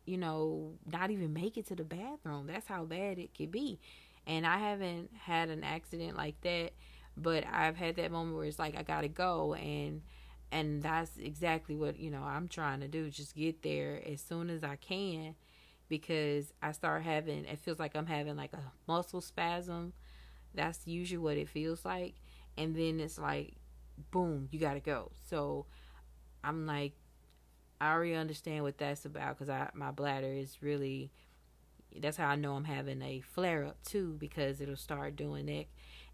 you 0.05 0.17
know 0.17 0.73
not 0.91 1.11
even 1.11 1.33
make 1.33 1.57
it 1.57 1.67
to 1.67 1.75
the 1.75 1.83
bathroom. 1.83 2.47
That's 2.47 2.67
how 2.67 2.83
bad 2.85 3.17
it 3.19 3.31
could 3.37 3.51
be. 3.51 3.79
And 4.27 4.45
i 4.45 4.57
haven't 4.57 5.09
had 5.19 5.49
an 5.49 5.63
accident 5.63 6.15
like 6.15 6.39
that 6.41 6.71
but 7.17 7.43
i've 7.51 7.75
had 7.75 7.95
that 7.97 8.11
moment 8.11 8.37
where 8.37 8.45
it's 8.45 8.59
like 8.59 8.77
i 8.77 8.83
gotta 8.83 9.07
go. 9.07 9.53
And 9.55 10.01
and 10.51 10.83
that's 10.83 11.17
exactly 11.17 11.75
what 11.75 11.97
you 11.97 12.11
know 12.11 12.23
i'm 12.23 12.47
trying 12.49 12.81
to 12.81 12.87
do 12.87 13.09
just 13.09 13.35
get 13.35 13.61
there 13.61 14.01
as 14.05 14.21
soon 14.21 14.49
as 14.49 14.63
i 14.65 14.75
can 14.75 15.33
because 15.87 16.53
i 16.61 16.73
start 16.73 17.03
having 17.03 17.45
it 17.45 17.59
feels 17.59 17.79
like 17.79 17.95
i'm 17.95 18.05
having 18.05 18.35
like 18.35 18.53
a 18.53 18.71
muscle 18.87 19.21
spasm. 19.21 19.93
That's 20.53 20.85
usually 20.85 21.17
what 21.17 21.37
it 21.37 21.47
feels 21.49 21.85
like. 21.85 22.15
And 22.57 22.75
then 22.75 22.99
it's 22.99 23.17
like 23.17 23.53
boom, 24.11 24.47
you 24.51 24.59
got 24.59 24.73
to 24.73 24.79
go. 24.79 25.11
So 25.29 25.65
I'm 26.43 26.65
like, 26.65 26.93
I 27.79 27.91
already 27.91 28.15
understand 28.15 28.63
what 28.63 28.77
that's 28.77 29.05
about 29.05 29.37
because 29.37 29.49
I 29.49 29.69
my 29.73 29.91
bladder 29.91 30.31
is 30.31 30.57
really. 30.61 31.11
That's 31.99 32.17
how 32.17 32.29
I 32.29 32.35
know 32.37 32.55
I'm 32.55 32.63
having 32.63 33.01
a 33.01 33.19
flare 33.21 33.65
up 33.65 33.83
too 33.83 34.15
because 34.17 34.61
it'll 34.61 34.77
start 34.77 35.17
doing 35.17 35.45
that. 35.47 35.65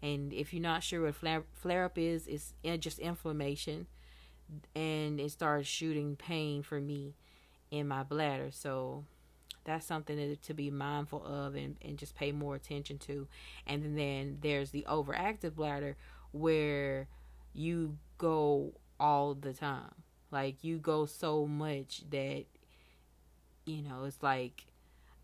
And 0.02 0.32
if 0.32 0.52
you're 0.52 0.62
not 0.62 0.82
sure 0.82 1.02
what 1.02 1.14
flare 1.14 1.44
flare 1.52 1.84
up 1.84 1.98
is, 1.98 2.26
it's 2.26 2.52
just 2.80 2.98
inflammation, 2.98 3.86
and 4.74 5.20
it 5.20 5.30
starts 5.30 5.68
shooting 5.68 6.16
pain 6.16 6.62
for 6.62 6.80
me 6.80 7.14
in 7.70 7.88
my 7.88 8.02
bladder. 8.02 8.50
So 8.50 9.04
that's 9.64 9.86
something 9.86 10.16
to, 10.16 10.36
to 10.36 10.54
be 10.54 10.70
mindful 10.70 11.24
of 11.24 11.54
and, 11.54 11.76
and 11.82 11.98
just 11.98 12.14
pay 12.14 12.32
more 12.32 12.54
attention 12.54 12.98
to. 12.98 13.28
And 13.66 13.98
then 13.98 14.38
there's 14.40 14.70
the 14.70 14.86
overactive 14.88 15.54
bladder 15.54 15.96
where 16.32 17.08
you 17.52 17.96
go 18.18 18.72
all 18.98 19.34
the 19.34 19.52
time. 19.52 19.94
Like 20.30 20.62
you 20.62 20.78
go 20.78 21.06
so 21.06 21.46
much 21.46 22.02
that 22.10 22.44
you 23.64 23.82
know, 23.82 24.04
it's 24.04 24.22
like 24.22 24.64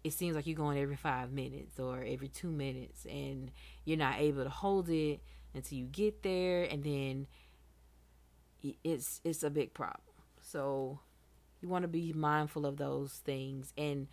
it 0.02 0.12
seems 0.12 0.36
like 0.36 0.46
you're 0.46 0.56
going 0.56 0.78
every 0.78 0.96
5 0.96 1.32
minutes 1.32 1.80
or 1.80 2.04
every 2.06 2.28
2 2.28 2.48
minutes 2.48 3.06
and 3.06 3.50
you're 3.84 3.96
not 3.96 4.18
able 4.18 4.44
to 4.44 4.50
hold 4.50 4.90
it 4.90 5.20
until 5.54 5.78
you 5.78 5.86
get 5.86 6.22
there 6.22 6.64
and 6.64 6.84
then 6.84 7.26
it's 8.82 9.20
it's 9.24 9.42
a 9.42 9.50
big 9.50 9.74
problem. 9.74 10.00
So 10.42 11.00
you 11.60 11.68
want 11.68 11.82
to 11.82 11.88
be 11.88 12.12
mindful 12.12 12.66
of 12.66 12.76
those 12.76 13.12
things 13.24 13.72
and 13.76 14.08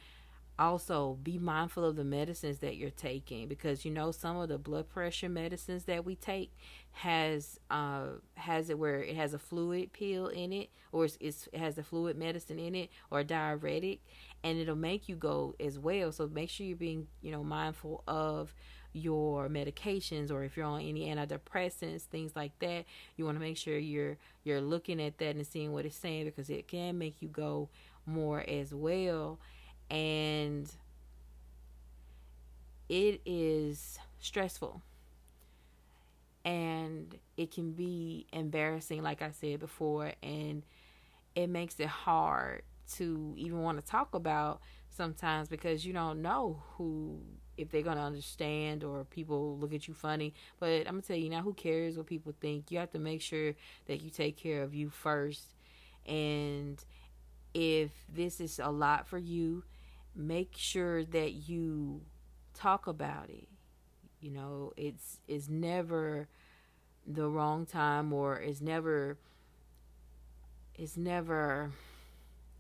also 0.68 1.18
be 1.24 1.38
mindful 1.38 1.86
of 1.86 1.96
the 1.96 2.04
medicines 2.04 2.60
that 2.60 2.78
you're 2.78 2.90
taking 2.90 3.48
because 3.48 3.86
you 3.86 3.92
know 3.92 4.12
some 4.12 4.38
of 4.38 4.50
the 4.50 4.58
blood 4.58 4.90
pressure 4.90 5.30
medicines 5.30 5.86
that 5.86 6.06
we 6.06 6.16
take 6.16 6.52
has 6.94 7.60
uh 7.70 8.08
has 8.36 8.70
it 8.70 8.78
where 8.78 9.02
it 9.02 9.16
has 9.16 9.34
a 9.34 9.40
fluid 9.40 9.94
pill 9.94 10.28
in 10.28 10.52
it 10.52 10.70
or 10.92 11.06
it's, 11.06 11.18
it's, 11.22 11.48
it 11.54 11.60
has 11.60 11.78
a 11.78 11.84
fluid 11.84 12.18
medicine 12.18 12.60
in 12.60 12.76
it 12.76 12.90
or 13.10 13.24
diuretic 13.24 14.00
and 14.44 14.60
it'll 14.60 14.76
make 14.76 15.08
you 15.08 15.16
go 15.16 15.56
as 15.60 15.80
well. 15.80 16.12
So 16.12 16.28
make 16.28 16.50
sure 16.50 16.66
you're 16.66 16.76
being 16.76 17.08
you 17.22 17.32
know 17.32 17.44
mindful 17.44 18.04
of 18.08 18.54
your 18.94 19.48
medications 19.48 20.32
or 20.32 20.44
if 20.44 20.58
you're 20.58 20.66
on 20.66 20.82
any 20.82 21.08
antidepressants 21.08 22.02
things 22.04 22.36
like 22.36 22.58
that. 22.60 22.86
You 23.16 23.26
want 23.26 23.38
to 23.38 23.42
make 23.42 23.58
sure 23.58 23.78
you're 23.78 24.18
you're 24.44 24.62
looking 24.62 25.02
at 25.02 25.18
that 25.20 25.36
and 25.36 25.48
seeing 25.48 25.72
what 25.72 25.86
it's 25.86 25.96
saying 25.96 26.26
because 26.26 26.50
it 26.50 26.68
can 26.68 26.98
make 26.98 27.22
you 27.22 27.30
go 27.30 27.70
more 28.06 28.44
as 28.50 28.74
well 28.74 29.40
and 29.92 30.72
it 32.90 33.22
is 33.26 34.00
stressful. 34.20 34.82
And 36.44 37.20
it 37.38 37.52
can 37.52 37.74
be 37.74 38.26
embarrassing 38.34 39.04
like 39.04 39.22
i 39.22 39.32
said 39.32 39.60
before 39.60 40.12
and 40.24 40.64
it 41.36 41.48
makes 41.48 41.80
it 41.80 41.88
hard 41.88 42.64
to 42.94 43.34
even 43.38 43.62
want 43.62 43.84
to 43.84 43.86
talk 43.86 44.14
about 44.16 44.60
sometimes 44.90 45.48
because 45.48 45.86
you 45.86 45.94
don't 45.94 46.22
know 46.22 46.62
who 46.78 47.20
if 47.58 47.70
they're 47.72 47.82
going 47.82 47.98
to 47.98 48.04
understand 48.04 48.84
or 48.84 49.04
people 49.06 49.58
look 49.60 49.74
at 49.74 49.88
you 49.88 49.94
funny. 49.94 50.34
But 50.60 50.88
i'm 50.88 50.94
going 50.94 51.02
to 51.02 51.08
tell 51.08 51.18
you 51.18 51.30
now 51.30 51.42
who 51.42 51.54
cares 51.54 51.98
what 51.98 52.08
people 52.08 52.34
think? 52.42 52.72
You 52.72 52.80
have 52.80 52.92
to 52.92 53.00
make 53.00 53.22
sure 53.22 53.54
that 53.88 54.02
you 54.02 54.10
take 54.10 54.38
care 54.38 54.64
of 54.64 54.74
you 54.74 54.90
first. 54.90 55.54
And 56.08 56.84
if 57.54 57.92
this 58.14 58.42
is 58.42 58.60
a 58.60 58.70
lot 58.72 59.08
for 59.08 59.18
you 59.18 59.64
make 60.16 60.54
sure 60.56 61.04
that 61.06 61.34
you 61.50 62.02
talk 62.54 62.88
about 62.88 63.30
it. 63.30 63.48
You 64.22 64.32
know, 64.32 64.74
it's 64.78 65.20
it's 65.28 65.50
never 65.50 66.28
the 67.08 67.28
wrong 67.30 67.66
time 67.66 68.14
or 68.14 68.38
it's 68.40 68.62
never 68.62 69.18
it's 70.76 70.98
never 70.98 71.72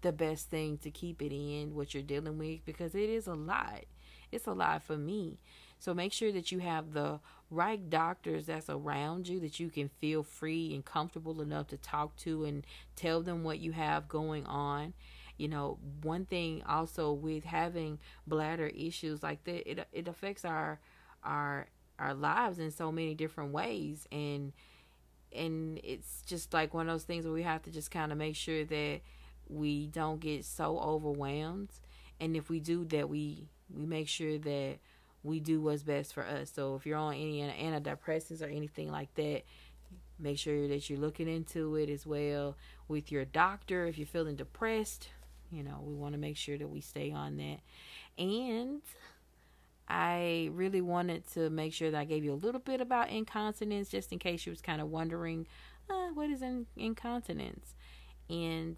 the 0.02 0.12
best 0.12 0.50
thing 0.50 0.78
to 0.80 0.92
keep 0.92 1.22
it 1.22 1.34
in 1.34 1.76
what 1.76 1.94
you're 1.94 2.04
dealing 2.04 2.38
with 2.38 2.66
because 2.66 2.96
it 2.96 3.10
is 3.10 3.28
a 3.28 3.36
lot. 3.36 3.84
It's 4.32 4.48
a 4.48 4.54
lot 4.54 4.84
for 4.84 4.98
me. 4.98 5.40
So 5.80 5.94
make 5.94 6.14
sure 6.14 6.32
that 6.32 6.52
you 6.52 6.60
have 6.60 6.94
the 6.94 7.20
right 7.50 7.90
doctors 7.90 8.46
that's 8.48 8.70
around 8.70 9.28
you 9.28 9.40
that 9.42 9.60
you 9.60 9.70
can 9.70 9.90
feel 10.00 10.24
free 10.24 10.74
and 10.74 10.86
comfortable 10.86 11.42
enough 11.42 11.68
to 11.68 11.78
talk 11.78 12.16
to 12.18 12.46
and 12.46 12.66
tell 12.96 13.22
them 13.22 13.44
what 13.44 13.60
you 13.60 13.74
have 13.74 14.08
going 14.08 14.46
on 14.46 14.94
you 15.42 15.48
know 15.48 15.80
one 16.04 16.26
thing 16.26 16.62
also 16.68 17.12
with 17.12 17.44
having 17.44 17.98
bladder 18.28 18.68
issues 18.68 19.24
like 19.24 19.44
that 19.46 19.70
it 19.70 19.88
it 19.92 20.08
affects 20.08 20.46
our 20.46 20.80
our 21.24 21.68
our 21.98 22.14
lives 22.14 22.60
in 22.60 22.70
so 22.70 22.92
many 22.92 23.16
different 23.16 23.52
ways 23.52 24.08
and 24.12 24.54
and 25.34 25.80
it's 25.84 26.22
just 26.26 26.54
like 26.54 26.74
one 26.74 26.88
of 26.88 26.94
those 26.94 27.04
things 27.04 27.26
where 27.26 27.34
we 27.34 27.44
have 27.44 27.64
to 27.64 27.72
just 27.72 27.90
kind 27.90 28.12
of 28.12 28.18
make 28.18 28.36
sure 28.36 28.64
that 28.66 29.02
we 29.48 29.88
don't 29.88 30.20
get 30.20 30.46
so 30.46 30.78
overwhelmed 30.78 31.72
and 32.20 32.36
if 32.36 32.50
we 32.50 32.60
do 32.60 32.86
that 32.86 33.10
we 33.10 33.50
we 33.74 33.86
make 33.86 34.08
sure 34.08 34.38
that 34.38 34.78
we 35.24 35.40
do 35.40 35.62
what's 35.62 35.84
best 35.84 36.14
for 36.14 36.26
us. 36.26 36.52
So 36.54 36.76
if 36.76 36.86
you're 36.86 36.98
on 36.98 37.14
any 37.14 37.42
antidepressants 37.42 38.42
or 38.42 38.48
anything 38.48 38.92
like 38.92 39.14
that, 39.16 39.44
make 40.20 40.38
sure 40.38 40.68
that 40.68 40.90
you're 40.90 41.00
looking 41.00 41.28
into 41.28 41.76
it 41.76 41.90
as 41.90 42.06
well 42.06 42.58
with 42.88 43.12
your 43.12 43.26
doctor. 43.26 43.86
If 43.86 43.98
you're 43.98 44.08
feeling 44.08 44.36
depressed, 44.36 45.10
you 45.52 45.64
know, 45.64 45.82
we 45.84 45.94
want 45.94 46.14
to 46.14 46.20
make 46.20 46.38
sure 46.38 46.58
that 46.58 46.70
we 46.70 46.82
stay 46.82 47.12
on 47.12 47.38
that. 47.38 47.60
And 48.18 48.82
I 49.88 50.50
really 50.54 50.82
wanted 50.82 51.28
to 51.34 51.50
make 51.50 51.74
sure 51.74 51.92
that 51.92 52.00
I 52.00 52.06
gave 52.06 52.24
you 52.24 52.34
a 52.34 52.36
little 52.36 52.62
bit 52.62 52.80
about 52.80 53.10
incontinence 53.10 53.90
just 53.90 54.12
in 54.12 54.20
case 54.20 54.46
you 54.46 54.52
was 54.52 54.62
kind 54.62 54.82
of 54.82 54.90
wondering, 54.90 55.48
uh, 55.90 56.08
what 56.14 56.30
is 56.30 56.42
in- 56.42 56.68
incontinence? 56.78 57.76
And 58.30 58.78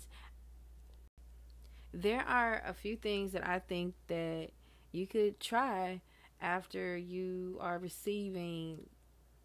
there 1.94 2.22
are 2.22 2.64
a 2.66 2.74
few 2.74 2.96
things 2.96 3.32
that 3.34 3.48
I 3.48 3.60
think 3.60 3.94
that 4.08 4.50
you 4.92 5.06
could 5.06 5.40
try 5.40 6.02
after 6.42 6.98
you 6.98 7.58
are 7.62 7.78
receiving 7.78 8.90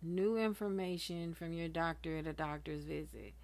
new 0.02 0.36
information 0.36 1.34
from 1.34 1.52
your 1.52 1.68
doctor 1.68 2.16
at 2.16 2.26
a 2.26 2.32
doctor's 2.32 2.84
visit. 2.84 3.34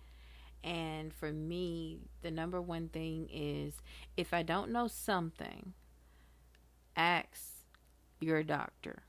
And 0.64 1.12
for 1.12 1.30
me, 1.30 1.98
the 2.22 2.30
number 2.30 2.60
one 2.60 2.88
thing 2.88 3.28
is 3.30 3.74
if 4.16 4.32
I 4.32 4.42
don't 4.42 4.70
know 4.72 4.88
something, 4.88 5.74
ask 6.96 7.52
your 8.18 8.42
doctor 8.42 9.02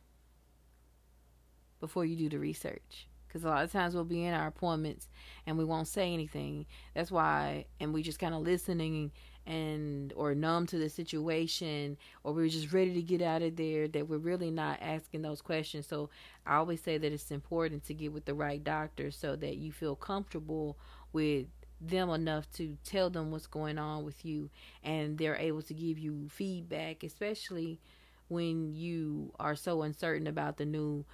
before 1.79 2.03
you 2.03 2.17
do 2.17 2.27
the 2.29 2.39
research. 2.39 3.07
Because 3.27 3.45
a 3.45 3.49
lot 3.49 3.63
of 3.63 3.71
times 3.71 3.95
we'll 3.95 4.03
be 4.03 4.25
in 4.25 4.33
our 4.33 4.47
appointments 4.47 5.07
and 5.47 5.57
we 5.57 5.63
won't 5.63 5.87
say 5.87 6.13
anything. 6.13 6.65
That's 6.93 7.11
why, 7.11 7.65
and 7.79 7.93
we 7.93 8.03
just 8.03 8.19
kind 8.19 8.35
of 8.35 8.41
listening 8.41 9.11
and 9.47 10.11
or 10.15 10.33
numb 10.33 10.65
to 10.65 10.77
the 10.77 10.89
situation 10.89 11.97
or 12.23 12.33
we're 12.33 12.49
just 12.49 12.73
ready 12.73 12.93
to 12.93 13.01
get 13.01 13.21
out 13.21 13.43
of 13.43 13.55
there 13.55 13.87
that 13.87 14.07
we're 14.07 14.17
really 14.17 14.49
not 14.49 14.79
asking 14.81 15.21
those 15.21 15.39
questions 15.41 15.85
so 15.85 16.09
i 16.47 16.55
always 16.55 16.81
say 16.81 16.97
that 16.97 17.11
it's 17.11 17.29
important 17.29 17.83
to 17.85 17.93
get 17.93 18.11
with 18.11 18.25
the 18.25 18.33
right 18.33 18.63
doctor 18.63 19.11
so 19.11 19.35
that 19.35 19.57
you 19.57 19.71
feel 19.71 19.95
comfortable 19.95 20.77
with 21.15 21.47
them 21.81 22.09
enough 22.09 22.51
to 22.51 22.77
tell 22.83 23.09
them 23.09 23.31
what's 23.31 23.47
going 23.47 23.77
on 23.77 24.05
with 24.05 24.25
you 24.25 24.49
and 24.83 25.17
they're 25.17 25.37
able 25.37 25.61
to 25.61 25.73
give 25.73 25.97
you 25.97 26.27
feedback 26.29 27.03
especially 27.03 27.79
when 28.27 28.73
you 28.73 29.31
are 29.39 29.55
so 29.55 29.81
uncertain 29.81 30.27
about 30.27 30.57
the 30.57 30.65
new 30.65 31.05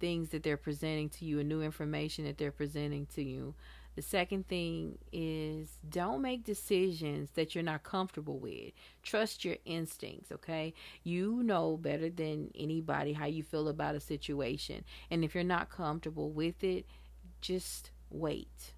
things 0.00 0.30
that 0.30 0.42
they're 0.42 0.56
presenting 0.56 1.08
to 1.08 1.24
you 1.24 1.38
and 1.40 1.48
new 1.48 1.62
information 1.62 2.24
that 2.24 2.38
they're 2.38 2.50
presenting 2.52 3.06
to 3.06 3.22
you 3.22 3.54
the 3.94 4.02
second 4.02 4.48
thing 4.48 4.98
is 5.12 5.78
don't 5.88 6.20
make 6.20 6.42
decisions 6.42 7.30
that 7.34 7.54
you're 7.54 7.62
not 7.62 7.84
comfortable 7.84 8.38
with. 8.38 8.72
Trust 9.04 9.44
your 9.44 9.56
instincts, 9.64 10.32
okay? 10.32 10.74
You 11.04 11.42
know 11.44 11.76
better 11.76 12.10
than 12.10 12.50
anybody 12.56 13.12
how 13.12 13.26
you 13.26 13.44
feel 13.44 13.68
about 13.68 13.94
a 13.94 14.00
situation. 14.00 14.84
And 15.10 15.24
if 15.24 15.34
you're 15.34 15.44
not 15.44 15.70
comfortable 15.70 16.30
with 16.30 16.64
it, 16.64 16.86
just 17.40 17.92
wait. 18.10 18.73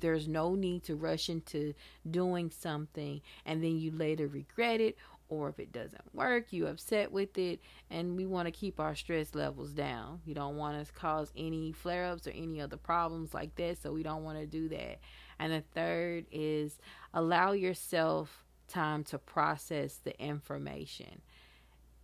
There's 0.00 0.28
no 0.28 0.54
need 0.54 0.84
to 0.84 0.96
rush 0.96 1.28
into 1.28 1.74
doing 2.10 2.50
something 2.50 3.20
and 3.44 3.62
then 3.62 3.78
you 3.78 3.90
later 3.90 4.26
regret 4.26 4.80
it 4.80 4.96
or 5.28 5.48
if 5.48 5.58
it 5.58 5.72
doesn't 5.72 6.14
work, 6.14 6.52
you 6.52 6.66
upset 6.66 7.10
with 7.10 7.36
it, 7.38 7.60
and 7.90 8.16
we 8.16 8.26
want 8.26 8.46
to 8.46 8.52
keep 8.52 8.78
our 8.78 8.94
stress 8.94 9.34
levels 9.34 9.70
down. 9.70 10.20
You 10.26 10.34
don't 10.34 10.56
want 10.56 10.84
to 10.84 10.92
cause 10.92 11.32
any 11.36 11.72
flare 11.72 12.06
ups 12.06 12.26
or 12.26 12.30
any 12.30 12.60
other 12.60 12.76
problems 12.76 13.32
like 13.32 13.54
that, 13.56 13.82
so 13.82 13.92
we 13.92 14.02
don't 14.02 14.22
want 14.22 14.38
to 14.38 14.46
do 14.46 14.68
that. 14.68 14.98
And 15.38 15.52
the 15.52 15.62
third 15.74 16.26
is 16.30 16.78
allow 17.12 17.52
yourself 17.52 18.44
time 18.68 19.04
to 19.04 19.18
process 19.18 19.96
the 19.96 20.18
information. 20.22 21.20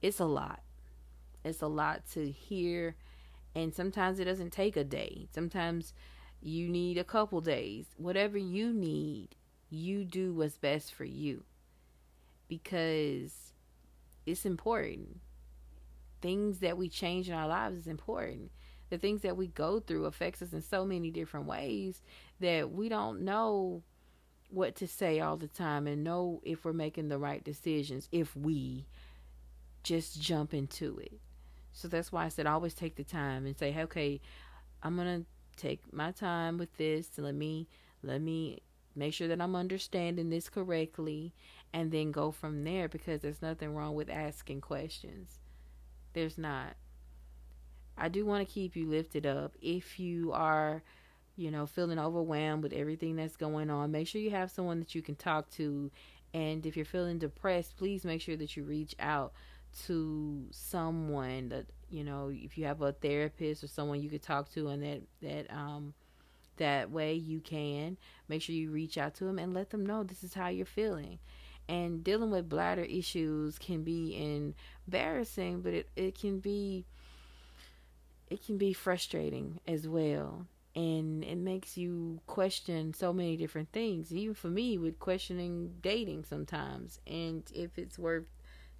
It's 0.02 0.20
a 0.20 0.24
lot. 0.24 0.62
It's 1.44 1.62
a 1.62 1.68
lot 1.68 2.02
to 2.12 2.30
hear, 2.30 2.96
and 3.54 3.74
sometimes 3.74 4.18
it 4.18 4.24
doesn't 4.24 4.52
take 4.52 4.76
a 4.76 4.84
day. 4.84 5.28
Sometimes 5.32 5.92
you 6.42 6.68
need 6.68 6.98
a 6.98 7.04
couple 7.04 7.40
days. 7.40 7.86
Whatever 7.96 8.38
you 8.38 8.72
need, 8.72 9.36
you 9.68 10.04
do 10.04 10.32
what's 10.32 10.56
best 10.56 10.94
for 10.94 11.04
you 11.04 11.44
because 12.48 13.52
it's 14.26 14.44
important. 14.44 15.20
Things 16.20 16.58
that 16.58 16.76
we 16.76 16.88
change 16.88 17.28
in 17.28 17.34
our 17.34 17.48
lives 17.48 17.78
is 17.78 17.86
important. 17.86 18.50
The 18.90 18.98
things 18.98 19.22
that 19.22 19.36
we 19.36 19.46
go 19.46 19.80
through 19.80 20.06
affects 20.06 20.42
us 20.42 20.52
in 20.52 20.62
so 20.62 20.84
many 20.84 21.10
different 21.10 21.46
ways 21.46 22.02
that 22.40 22.72
we 22.72 22.88
don't 22.88 23.22
know 23.22 23.82
what 24.50 24.74
to 24.76 24.88
say 24.88 25.20
all 25.20 25.36
the 25.36 25.46
time 25.46 25.86
and 25.86 26.02
know 26.02 26.40
if 26.44 26.64
we're 26.64 26.72
making 26.72 27.08
the 27.08 27.18
right 27.18 27.44
decisions 27.44 28.08
if 28.10 28.34
we 28.34 28.86
just 29.84 30.20
jump 30.20 30.52
into 30.52 30.98
it. 30.98 31.20
So 31.72 31.86
that's 31.86 32.10
why 32.10 32.24
I 32.24 32.28
said 32.28 32.46
always 32.46 32.74
take 32.74 32.96
the 32.96 33.04
time 33.04 33.46
and 33.46 33.56
say, 33.56 33.74
okay, 33.82 34.20
I'm 34.82 34.96
gonna 34.96 35.22
take 35.60 35.92
my 35.92 36.12
time 36.12 36.58
with 36.58 36.76
this. 36.76 37.10
Let 37.18 37.34
me 37.34 37.68
let 38.02 38.20
me 38.20 38.60
make 38.96 39.14
sure 39.14 39.28
that 39.28 39.40
I'm 39.40 39.54
understanding 39.54 40.30
this 40.30 40.48
correctly 40.48 41.32
and 41.72 41.92
then 41.92 42.10
go 42.10 42.30
from 42.30 42.64
there 42.64 42.88
because 42.88 43.20
there's 43.20 43.42
nothing 43.42 43.74
wrong 43.74 43.94
with 43.94 44.10
asking 44.10 44.60
questions. 44.60 45.38
There's 46.12 46.38
not. 46.38 46.74
I 47.96 48.08
do 48.08 48.24
want 48.24 48.46
to 48.46 48.52
keep 48.52 48.76
you 48.76 48.88
lifted 48.88 49.26
up. 49.26 49.52
If 49.60 50.00
you 50.00 50.32
are, 50.32 50.82
you 51.36 51.50
know, 51.50 51.66
feeling 51.66 51.98
overwhelmed 51.98 52.62
with 52.62 52.72
everything 52.72 53.16
that's 53.16 53.36
going 53.36 53.70
on, 53.70 53.92
make 53.92 54.08
sure 54.08 54.20
you 54.20 54.30
have 54.30 54.50
someone 54.50 54.80
that 54.80 54.94
you 54.94 55.02
can 55.02 55.14
talk 55.14 55.50
to. 55.50 55.90
And 56.32 56.64
if 56.64 56.76
you're 56.76 56.84
feeling 56.84 57.18
depressed, 57.18 57.76
please 57.76 58.04
make 58.04 58.22
sure 58.22 58.36
that 58.36 58.56
you 58.56 58.64
reach 58.64 58.94
out 58.98 59.32
to 59.86 60.46
someone 60.50 61.50
that, 61.50 61.66
you 61.90 62.04
know, 62.04 62.30
if 62.32 62.56
you 62.56 62.64
have 62.66 62.82
a 62.82 62.92
therapist 62.92 63.64
or 63.64 63.68
someone 63.68 64.00
you 64.00 64.08
could 64.08 64.22
talk 64.22 64.50
to 64.52 64.68
and 64.68 64.82
that 64.82 65.02
that 65.22 65.52
um 65.54 65.94
that 66.56 66.90
way 66.90 67.14
you 67.14 67.40
can 67.40 67.96
make 68.28 68.42
sure 68.42 68.54
you 68.54 68.70
reach 68.70 68.98
out 68.98 69.14
to 69.14 69.24
them 69.24 69.38
and 69.38 69.54
let 69.54 69.70
them 69.70 69.84
know 69.84 70.02
this 70.02 70.22
is 70.22 70.34
how 70.34 70.48
you're 70.48 70.66
feeling. 70.66 71.18
And 71.68 72.02
dealing 72.02 72.30
with 72.30 72.48
bladder 72.48 72.82
issues 72.82 73.58
can 73.58 73.82
be 73.82 74.52
embarrassing 74.86 75.62
but 75.62 75.72
it, 75.72 75.88
it 75.96 76.18
can 76.18 76.38
be 76.38 76.84
it 78.28 78.44
can 78.44 78.58
be 78.58 78.72
frustrating 78.72 79.58
as 79.66 79.88
well. 79.88 80.46
And 80.76 81.24
it 81.24 81.38
makes 81.38 81.76
you 81.76 82.20
question 82.28 82.94
so 82.94 83.12
many 83.12 83.36
different 83.36 83.72
things 83.72 84.12
even 84.12 84.34
for 84.34 84.48
me 84.48 84.78
with 84.78 85.00
questioning 85.00 85.74
dating 85.82 86.24
sometimes. 86.24 87.00
And 87.06 87.42
if 87.52 87.78
it's 87.78 87.98
worth 87.98 88.26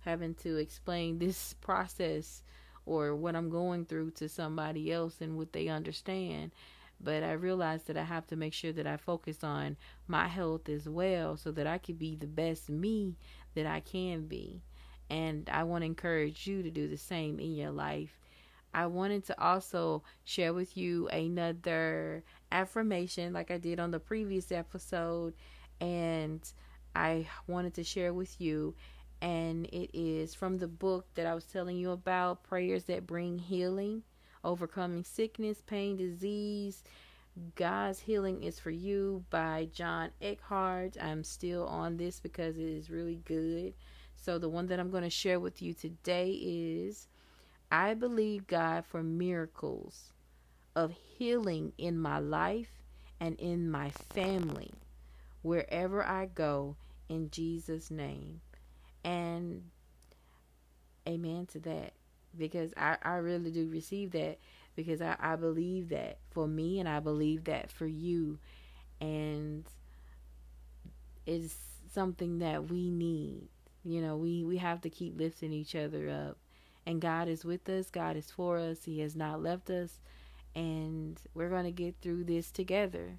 having 0.00 0.34
to 0.34 0.56
explain 0.56 1.18
this 1.18 1.54
process 1.60 2.42
or 2.86 3.14
what 3.14 3.36
I'm 3.36 3.50
going 3.50 3.84
through 3.84 4.12
to 4.12 4.28
somebody 4.28 4.92
else 4.92 5.20
and 5.20 5.36
what 5.36 5.52
they 5.52 5.68
understand 5.68 6.52
but 7.02 7.22
I 7.22 7.32
realized 7.32 7.86
that 7.86 7.96
I 7.96 8.04
have 8.04 8.26
to 8.28 8.36
make 8.36 8.52
sure 8.52 8.72
that 8.72 8.86
I 8.86 8.96
focus 8.96 9.42
on 9.42 9.76
my 10.06 10.28
health 10.28 10.68
as 10.68 10.88
well 10.88 11.36
so 11.36 11.50
that 11.52 11.66
I 11.66 11.78
can 11.78 11.96
be 11.96 12.14
the 12.14 12.26
best 12.26 12.68
me 12.68 13.16
that 13.54 13.66
I 13.66 13.80
can 13.80 14.26
be. 14.26 14.60
And 15.08 15.48
I 15.50 15.64
want 15.64 15.82
to 15.82 15.86
encourage 15.86 16.46
you 16.46 16.62
to 16.62 16.70
do 16.70 16.88
the 16.88 16.98
same 16.98 17.40
in 17.40 17.54
your 17.54 17.70
life. 17.70 18.18
I 18.72 18.86
wanted 18.86 19.24
to 19.26 19.42
also 19.42 20.02
share 20.24 20.52
with 20.52 20.76
you 20.76 21.08
another 21.08 22.22
affirmation 22.52 23.32
like 23.32 23.50
I 23.50 23.58
did 23.58 23.80
on 23.80 23.90
the 23.90 23.98
previous 23.98 24.52
episode 24.52 25.34
and 25.80 26.40
I 26.94 27.26
wanted 27.48 27.74
to 27.74 27.84
share 27.84 28.12
with 28.12 28.40
you 28.40 28.74
and 29.20 29.66
it 29.66 29.90
is 29.92 30.34
from 30.34 30.58
the 30.58 30.68
book 30.68 31.06
that 31.14 31.26
I 31.26 31.34
was 31.34 31.44
telling 31.44 31.76
you 31.76 31.90
about 31.90 32.42
prayers 32.42 32.84
that 32.84 33.06
bring 33.06 33.38
healing 33.38 34.02
Overcoming 34.42 35.04
Sickness, 35.04 35.62
Pain, 35.66 35.96
Disease. 35.96 36.82
God's 37.54 38.00
Healing 38.00 38.42
is 38.42 38.58
for 38.58 38.70
You 38.70 39.24
by 39.30 39.68
John 39.72 40.10
Eckhardt. 40.20 40.96
I'm 41.00 41.24
still 41.24 41.66
on 41.66 41.96
this 41.96 42.20
because 42.20 42.56
it 42.56 42.64
is 42.64 42.90
really 42.90 43.20
good. 43.24 43.74
So, 44.16 44.38
the 44.38 44.48
one 44.48 44.66
that 44.66 44.80
I'm 44.80 44.90
going 44.90 45.04
to 45.04 45.10
share 45.10 45.40
with 45.40 45.62
you 45.62 45.72
today 45.72 46.30
is 46.42 47.06
I 47.70 47.94
believe 47.94 48.46
God 48.46 48.84
for 48.84 49.02
miracles 49.02 50.12
of 50.74 50.92
healing 50.92 51.72
in 51.78 51.98
my 51.98 52.18
life 52.18 52.82
and 53.20 53.38
in 53.38 53.70
my 53.70 53.90
family 53.90 54.72
wherever 55.42 56.04
I 56.04 56.26
go 56.26 56.76
in 57.08 57.30
Jesus' 57.30 57.90
name. 57.90 58.40
And 59.04 59.62
amen 61.08 61.46
to 61.52 61.58
that 61.60 61.92
because 62.36 62.72
I, 62.76 62.96
I 63.02 63.14
really 63.14 63.50
do 63.50 63.68
receive 63.68 64.12
that 64.12 64.38
because 64.76 65.00
I, 65.00 65.16
I 65.18 65.36
believe 65.36 65.88
that 65.88 66.18
for 66.30 66.46
me 66.46 66.78
and 66.78 66.88
I 66.88 67.00
believe 67.00 67.44
that 67.44 67.70
for 67.70 67.86
you 67.86 68.38
and 69.00 69.64
it's 71.26 71.54
something 71.92 72.38
that 72.38 72.70
we 72.70 72.90
need. 72.90 73.48
You 73.84 74.02
know, 74.02 74.16
we, 74.16 74.44
we 74.44 74.58
have 74.58 74.80
to 74.82 74.90
keep 74.90 75.18
lifting 75.18 75.52
each 75.52 75.74
other 75.74 76.10
up. 76.10 76.36
And 76.86 77.00
God 77.00 77.28
is 77.28 77.44
with 77.44 77.68
us, 77.68 77.90
God 77.90 78.16
is 78.16 78.30
for 78.30 78.58
us, 78.58 78.84
He 78.84 79.00
has 79.00 79.14
not 79.14 79.42
left 79.42 79.70
us, 79.70 80.00
and 80.54 81.20
we're 81.34 81.50
going 81.50 81.64
to 81.64 81.70
get 81.70 81.94
through 82.00 82.24
this 82.24 82.50
together. 82.50 83.18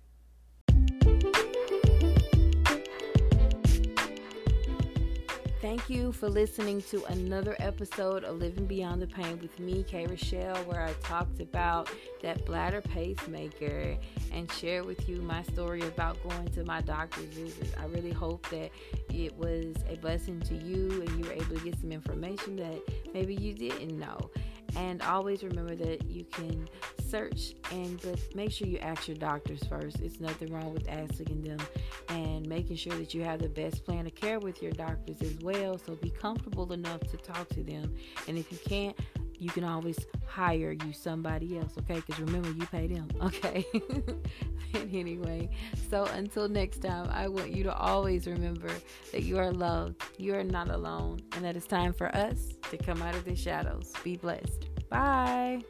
Thank 5.62 5.92
you 5.92 6.12
for 6.12 6.28
listening 6.28 6.82
to 6.90 7.04
another 7.06 7.56
episode 7.60 8.24
of 8.24 8.40
Living 8.40 8.66
Beyond 8.66 9.00
the 9.00 9.06
Pain 9.06 9.38
with 9.40 9.60
me, 9.60 9.84
Kay 9.84 10.08
Rochelle, 10.08 10.58
where 10.64 10.82
I 10.82 10.94
talked 11.04 11.40
about 11.40 11.88
that 12.24 12.48
bladder 12.48 12.82
pacemaker 12.82 13.96
and 14.34 14.52
share 14.54 14.84
with 14.84 15.08
you 15.08 15.22
my 15.22 15.44
story 15.44 15.82
about 15.84 16.18
going 16.28 16.48
to 16.54 16.64
my 16.64 16.82
doctor's 16.82 17.26
visit. 17.26 17.76
I 17.80 17.86
really 17.86 18.12
hope 18.12 18.50
that 18.50 18.72
it 19.14 19.38
was 19.38 19.76
a 19.88 19.98
blessing 19.98 20.40
to 20.42 20.56
you 20.56 21.04
and 21.04 21.10
you 21.20 21.30
were 21.30 21.36
able 21.36 21.56
to 21.56 21.64
get 21.64 21.80
some 21.80 21.92
information 21.92 22.56
that 22.56 22.82
maybe 23.14 23.36
you 23.36 23.54
didn't 23.54 24.00
know. 24.00 24.32
And 24.76 25.02
always 25.02 25.44
remember 25.44 25.76
that 25.76 26.06
you 26.06 26.24
can 26.26 26.68
search 27.08 27.56
and 27.72 28.02
but 28.02 28.20
make 28.36 28.52
sure 28.52 28.68
you 28.68 28.78
ask 28.80 29.08
your 29.08 29.18
doctors 29.18 29.62
first. 29.66 30.00
It's 30.00 30.20
nothing 30.20 30.54
wrong 30.54 30.74
with 30.74 30.88
asking 30.88 31.42
them 31.42 31.60
and 32.10 32.48
making 32.48 32.78
sure 32.78 32.94
that 32.94 33.14
you 33.14 33.24
have 33.24 33.42
the 33.42 33.50
best 33.50 33.86
plan 33.86 34.08
of 34.08 34.16
care 34.16 34.40
with 34.40 34.62
your 34.62 34.72
doctors 34.72 35.22
as 35.22 35.38
well. 35.40 35.78
So 35.78 35.96
be 35.96 36.10
comfortable 36.10 36.72
enough 36.72 37.02
to 37.02 37.18
talk 37.18 37.50
to 37.50 37.64
them. 37.64 37.94
And 38.28 38.38
if 38.38 38.52
you 38.52 38.58
can't, 38.66 38.98
you 39.42 39.50
can 39.50 39.64
always 39.64 39.98
hire 40.28 40.72
you 40.72 40.94
somebody 40.94 41.58
else, 41.58 41.74
okay? 41.80 41.96
Because 41.96 42.20
remember, 42.20 42.52
you 42.52 42.66
pay 42.68 42.86
them, 42.86 43.08
okay? 43.22 43.66
anyway, 44.94 45.50
so 45.90 46.06
until 46.06 46.48
next 46.48 46.84
time, 46.84 47.10
I 47.12 47.28
want 47.28 47.50
you 47.50 47.64
to 47.64 47.76
always 47.76 48.28
remember 48.28 48.70
that 49.12 49.24
you 49.24 49.40
are 49.40 49.52
loved, 49.52 50.04
you 50.18 50.36
are 50.36 50.44
not 50.44 50.70
alone, 50.70 51.22
and 51.36 51.44
that 51.44 51.56
it's 51.56 51.66
time 51.66 51.92
for 51.92 52.16
us 52.16 52.54
to 52.70 52.78
come 52.78 53.02
out 53.02 53.16
of 53.16 53.26
the 53.26 53.36
shadows. 53.36 53.92
Be 54.04 54.16
blessed. 54.16 54.68
Bye. 54.90 55.62